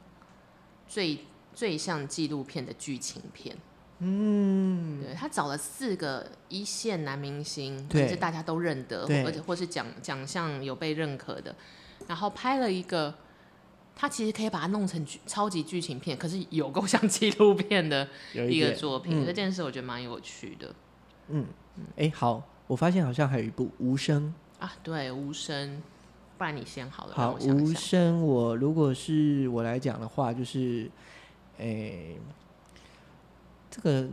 [0.87, 1.25] 最
[1.55, 3.57] 最像纪录片的剧情片。
[3.99, 11.55] 嗯，对他找了四个一线男明星，对是大家都认得，对而且或是奖奖项有被认可的，
[12.09, 13.15] 然后拍了一个。
[13.95, 20.75] 他其实可以把它弄成剧超级剧情片，可是有够像纪录片的一个作品，嗯这件事我觉得蛮有趣的
[21.29, 21.47] 嗯
[21.97, 24.73] 哎、好，我发现好像还有一部《无声啊。
[24.83, 25.83] 对，无声，
[26.39, 27.13] 不然你先好了，》。
[27.15, 27.75] 好，无。
[27.75, 30.91] 声，我如果是我来讲的话，就是，
[31.59, 32.15] 哎、
[33.71, 34.09] 这个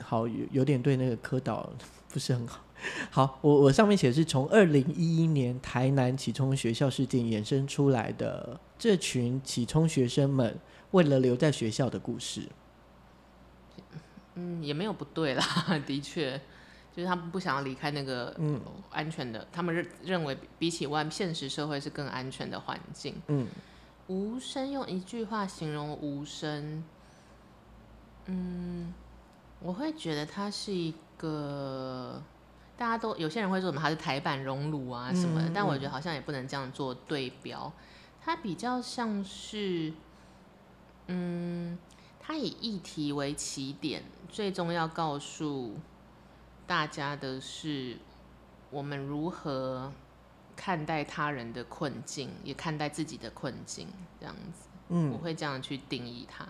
[0.00, 1.72] 好有有点对那个科导
[2.10, 2.60] 不是很好。
[3.10, 10.58] 好，我我上面写的是从二零一一年台南启聪学校事件衍生出来的这群启聪学生们
[10.90, 12.48] 为了留在学校的故事。
[14.34, 15.44] 嗯，也没有不对啦，
[15.86, 16.40] 的确，
[16.92, 23.14] 就是他们不想要离开那个嗯安全的，他们认认为比起外现实社会是更安全的环境。
[23.28, 23.46] 嗯，
[24.08, 26.82] 无声用一句话形容无声，
[28.26, 28.92] 嗯，
[29.60, 32.22] 我会觉得它是一个，
[32.76, 35.52] 大家都有些人会说什么它是台版熔炉啊什么的，嗯。
[35.54, 37.72] 但我觉得好像也不能这样做对标，
[38.20, 39.92] 它比较像是，
[41.06, 41.78] 嗯，
[42.20, 45.76] 它以议题为起点，最终要告诉
[46.66, 47.96] 大家的是，
[48.70, 49.92] 我们如何
[50.56, 53.88] 看待他人的困境，也看待自己的困境，
[54.20, 56.46] 这样子，嗯我会这样去定义它。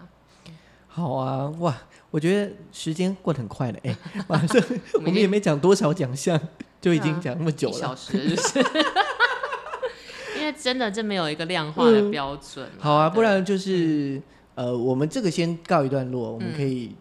[0.88, 1.74] 好啊，哇，
[2.10, 3.96] 我觉得时间过得很快了，哎、
[4.28, 4.62] 马上
[4.94, 6.38] 我们也没讲多少奖项，
[6.82, 7.96] 就已经讲那么久了一小。
[7.96, 8.58] 时就，是？
[10.38, 14.20] 因为真的这没有一个量化的标准、好啊，不然就是、
[14.56, 16.96] 呃，我们这个先告一段落，我们嗯可以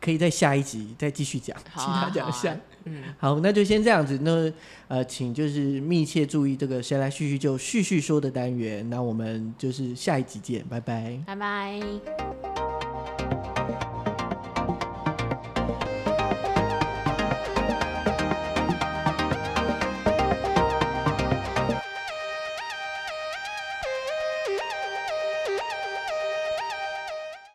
[0.00, 2.56] 可以在下一集再继续讲其他奖项。
[2.84, 4.18] 嗯，好，那就先这样子。
[4.22, 4.52] 那
[4.88, 8.88] 呃，请就是密切注意这个谁来叙叙就叙叙说的单元。
[8.90, 11.18] 那我们就是下一集见，拜拜。
[11.26, 12.51] 拜拜。